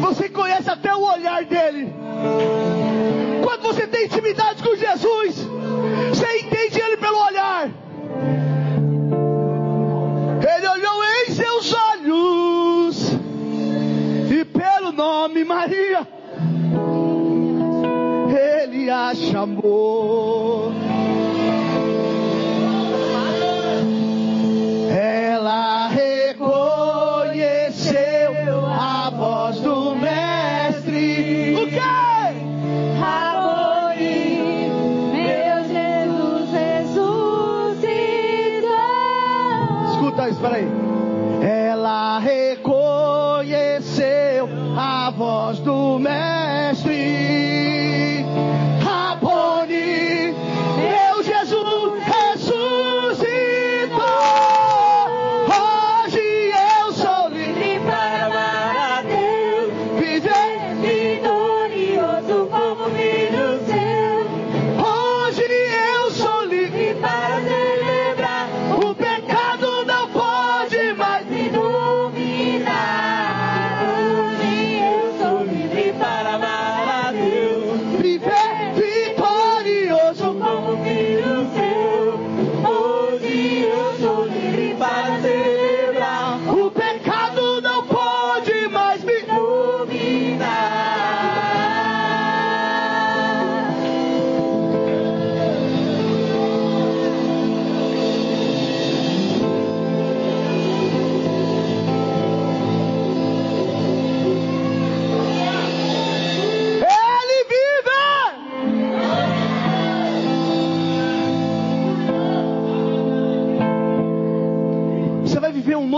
Você 0.00 0.28
conhece 0.28 0.70
até 0.70 0.94
o 0.94 1.02
olhar 1.02 1.44
dele. 1.44 1.92
Quando 3.42 3.62
você 3.62 3.86
tem 3.86 4.06
intimidade 4.06 4.62
com 4.62 4.74
Jesus, 4.74 5.46
você 6.08 6.38
entende 6.38 6.80
ele 6.80 6.96
pelo 6.96 7.18
olhar. 7.18 7.68
Ele 10.56 10.68
olhou 10.68 11.04
em 11.04 11.30
seus 11.32 11.72
olhos 11.72 13.12
e 14.30 14.44
pelo 14.44 14.92
nome 14.92 15.44
Maria, 15.44 16.06
ele 18.28 18.90
a 18.90 19.14
chamou. 19.14 20.79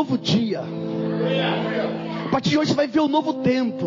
Novo 0.02 0.18
dia. 0.18 0.62
A 2.26 2.30
partir 2.30 2.50
de 2.50 2.58
hoje 2.58 2.70
você 2.70 2.74
vai 2.76 2.88
viver 2.88 3.00
um 3.00 3.08
novo 3.08 3.34
tempo. 3.34 3.86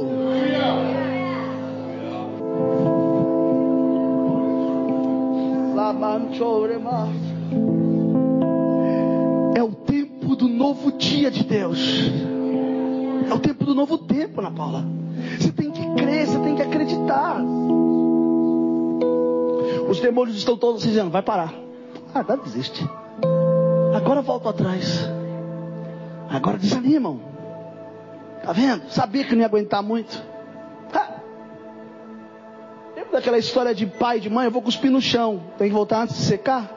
É 9.56 9.62
o 9.62 9.72
tempo 9.72 10.36
do 10.38 10.48
novo 10.48 10.94
dia 10.94 11.30
de 11.30 11.44
Deus. 11.44 11.80
É 13.30 13.34
o 13.34 13.40
tempo 13.40 13.66
do 13.66 13.76
novo 13.76 13.98
tempo, 13.98 14.40
Ana 14.40 14.52
Paula. 14.52 14.86
Você 15.38 15.52
tem 15.52 15.70
que 15.70 15.82
crer, 15.96 16.28
você 16.28 16.40
tem 16.40 16.56
que 16.56 16.62
acreditar. 16.62 17.42
Os 19.90 20.00
demônios 20.00 20.38
estão 20.38 20.56
todos 20.56 20.82
dizendo: 20.82 21.12
vai 21.12 21.22
parar. 21.22 21.54
Ah, 22.14 22.24
dá, 22.24 22.38
desiste. 22.38 22.88
Agora 23.94 24.22
volta 24.22 24.50
atrás. 24.52 25.15
Agora 26.36 26.58
desanimam. 26.58 27.22
Tá 28.44 28.52
vendo? 28.52 28.90
Sabia 28.90 29.24
que 29.24 29.34
não 29.34 29.40
ia 29.40 29.48
aguentar 29.48 29.82
muito. 29.82 30.22
Ha! 30.94 31.16
Lembra 32.94 33.14
daquela 33.14 33.38
história 33.38 33.74
de 33.74 33.86
pai 33.86 34.18
e 34.18 34.20
de 34.20 34.30
mãe? 34.30 34.46
Eu 34.46 34.52
vou 34.52 34.62
cuspir 34.62 34.92
no 34.92 35.02
chão. 35.02 35.42
Tem 35.58 35.70
que 35.70 35.74
voltar 35.74 36.02
antes 36.02 36.18
de 36.18 36.24
secar? 36.24 36.70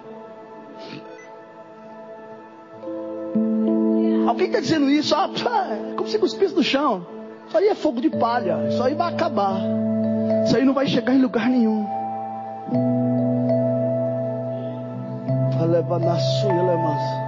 Alguém 4.29 4.47
está 4.47 4.61
dizendo 4.61 4.89
isso? 4.89 5.15
Ah, 5.15 5.29
como 5.97 6.09
se 6.09 6.19
cuspisse 6.19 6.55
no 6.55 6.63
chão. 6.63 7.05
Isso 7.49 7.59
aí 7.59 7.67
é 7.67 7.75
fogo 7.75 8.01
de 8.01 8.11
palha. 8.11 8.69
Isso 8.69 8.83
aí 8.83 8.95
vai 8.95 9.13
acabar. 9.13 9.61
Isso 10.45 10.57
aí 10.57 10.65
não 10.65 10.73
vai 10.73 10.87
chegar 10.87 11.15
em 11.15 11.21
lugar 11.21 11.49
nenhum. 11.49 11.85
Alebanaçu, 15.61 16.47
elemas. 16.47 17.01
Quando 17.01 17.28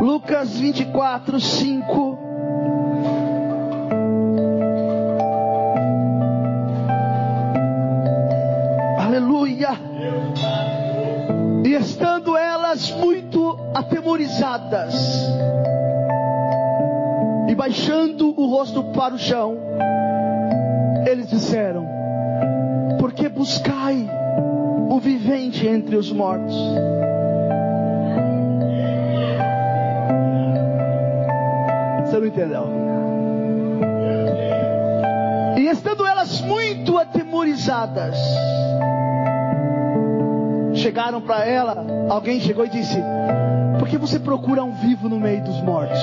Lucas 0.00 0.58
24, 0.58 1.38
5. 1.38 2.18
Aleluia. 8.98 9.70
E 11.64 11.74
estando 11.74 12.36
ela 12.36 12.52
elas 12.72 12.90
muito 12.92 13.58
atemorizadas 13.74 14.94
e 17.46 17.54
baixando 17.54 18.32
o 18.40 18.46
rosto 18.46 18.82
para 18.94 19.14
o 19.14 19.18
chão, 19.18 19.58
eles 21.06 21.28
disseram: 21.28 21.86
Por 22.98 23.12
que 23.12 23.28
buscai 23.28 24.08
o 24.92 25.00
vivente 25.00 25.66
entre 25.66 25.96
os 25.96 26.12
mortos? 26.12 26.54
Você 32.04 32.18
não 32.18 32.26
entendeu? 32.26 32.66
E 35.56 35.66
estando 35.68 36.06
elas 36.06 36.42
muito 36.42 36.98
atemorizadas, 36.98 38.18
chegaram 40.74 41.22
para 41.22 41.46
ela, 41.46 41.86
alguém 42.10 42.38
chegou 42.40 42.66
e 42.66 42.68
disse: 42.68 43.02
Por 43.78 43.88
que 43.88 43.96
você 43.96 44.20
procura 44.20 44.62
um 44.62 44.72
vivo 44.72 45.08
no 45.08 45.18
meio 45.18 45.42
dos 45.42 45.58
mortos? 45.62 45.98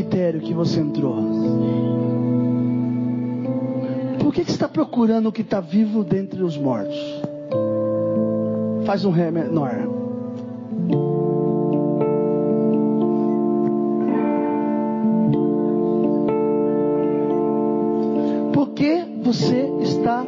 Cemitério 0.00 0.40
que 0.40 0.54
você 0.54 0.80
entrou. 0.80 1.16
Por 4.18 4.32
que, 4.32 4.44
que 4.44 4.50
você 4.50 4.56
está 4.56 4.68
procurando 4.68 5.28
o 5.28 5.32
que 5.32 5.42
está 5.42 5.60
vivo 5.60 6.02
dentre 6.02 6.42
os 6.42 6.56
mortos? 6.56 6.96
Faz 8.86 9.04
um 9.04 9.10
ré 9.10 9.30
menor. 9.30 9.74
Por 18.54 18.70
que 18.70 19.04
você 19.22 19.70
está 19.82 20.24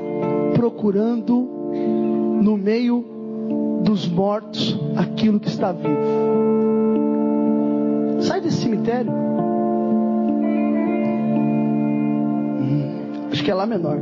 procurando 0.54 1.48
no 2.42 2.56
meio 2.56 3.04
dos 3.82 4.06
mortos 4.06 4.78
aquilo 4.96 5.40
que 5.40 5.48
está 5.48 5.72
vivo? 5.72 6.22
Sai 8.20 8.40
desse 8.40 8.58
cemitério. 8.58 9.32
Acho 13.42 13.44
que 13.44 13.50
é 13.50 13.54
lá 13.54 13.66
menor. 13.66 13.98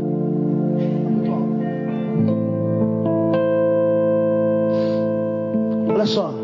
Olha 5.89 6.07
só. 6.07 6.35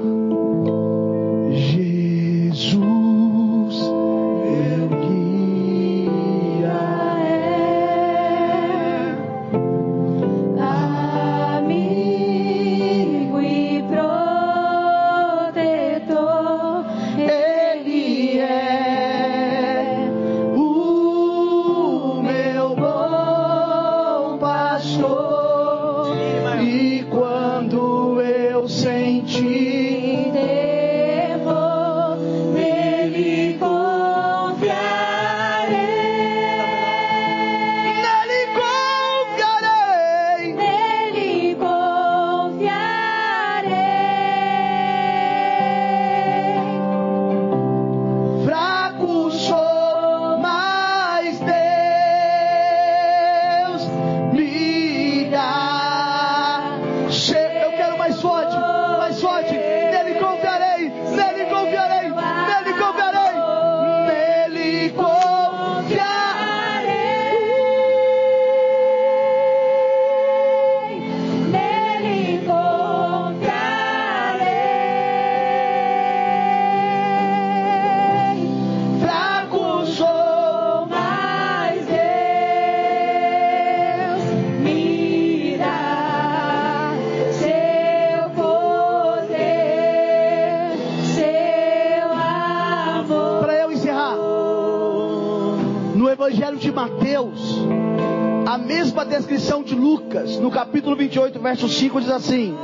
18, 101.37 101.43
verso 101.43 101.68
5 101.68 102.01
diz 102.01 102.11
assim: 102.11 102.57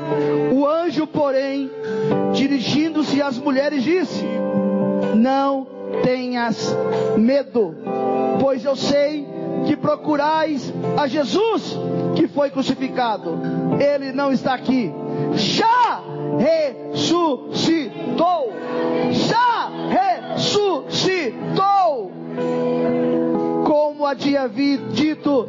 O 0.52 0.66
anjo, 0.66 1.06
porém, 1.06 1.70
dirigindo-se 2.32 3.22
às 3.22 3.38
mulheres, 3.38 3.82
disse: 3.82 4.24
Não 5.14 5.66
tenhas 6.02 6.74
medo, 7.16 7.74
pois 8.40 8.64
eu 8.64 8.76
sei 8.76 9.26
que 9.66 9.76
procurais 9.76 10.72
a 10.98 11.06
Jesus 11.06 11.76
que 12.16 12.26
foi 12.28 12.50
crucificado. 12.50 13.38
Ele 13.78 14.12
não 14.12 14.32
está 14.32 14.54
aqui. 14.54 14.90
Já 15.34 16.02
ressuscitou. 16.38 18.52
Já 19.10 19.68
ressuscitou. 20.34 22.10
Como 23.64 24.06
havia 24.06 24.48
dito, 24.48 25.46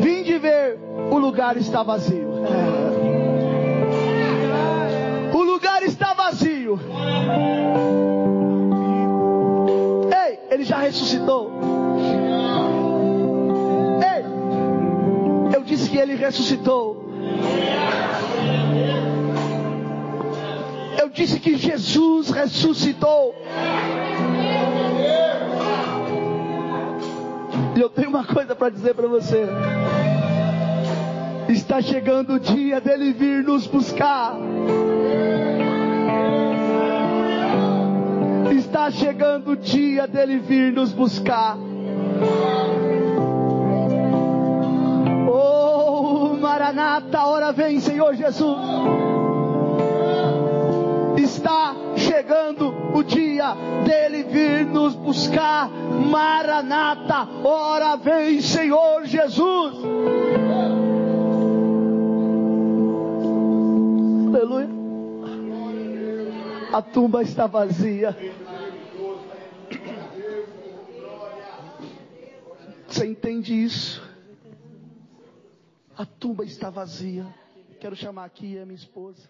vinde 0.00 0.38
ver 0.38 0.85
o 1.16 1.18
lugar 1.18 1.56
está 1.56 1.82
vazio. 1.82 2.28
O 5.32 5.42
lugar 5.42 5.82
está 5.82 6.12
vazio. 6.12 6.78
Ei, 10.26 10.38
ele 10.50 10.64
já 10.64 10.76
ressuscitou. 10.78 11.50
Ei, 14.02 15.56
eu 15.56 15.62
disse 15.62 15.88
que 15.88 15.96
ele 15.96 16.14
ressuscitou. 16.16 17.04
Eu 21.00 21.08
disse 21.08 21.40
que 21.40 21.56
Jesus 21.56 22.30
ressuscitou. 22.30 23.34
E 27.74 27.80
eu 27.80 27.88
tenho 27.88 28.08
uma 28.08 28.24
coisa 28.24 28.54
para 28.54 28.70
dizer 28.70 28.94
para 28.94 29.06
você. 29.06 29.46
Está 31.66 31.82
chegando 31.82 32.34
o 32.34 32.38
dia 32.38 32.80
dele 32.80 33.12
vir 33.12 33.42
nos 33.42 33.66
buscar. 33.66 34.36
Está 38.56 38.88
chegando 38.88 39.50
o 39.50 39.56
dia 39.56 40.06
dele 40.06 40.38
vir 40.38 40.72
nos 40.72 40.92
buscar. 40.92 41.58
Oh, 45.28 46.36
Maranata, 46.40 47.24
hora 47.24 47.50
vem, 47.50 47.80
Senhor 47.80 48.14
Jesus. 48.14 48.58
Está 51.16 51.74
chegando 51.96 52.72
o 52.94 53.02
dia 53.02 53.56
dele 53.84 54.22
vir 54.22 54.66
nos 54.66 54.94
buscar. 54.94 55.68
Maranata, 55.68 57.26
hora 57.42 57.96
vem, 57.96 58.40
Senhor 58.40 59.04
Jesus. 59.04 60.45
A 66.76 66.82
tumba 66.82 67.22
está 67.22 67.46
vazia. 67.46 68.14
Você 72.86 73.06
entende 73.06 73.54
isso? 73.54 74.06
A 75.96 76.04
tumba 76.04 76.44
está 76.44 76.68
vazia. 76.68 77.24
Quero 77.80 77.96
chamar 77.96 78.26
aqui 78.26 78.58
a 78.58 78.66
minha 78.66 78.76
esposa. 78.76 79.26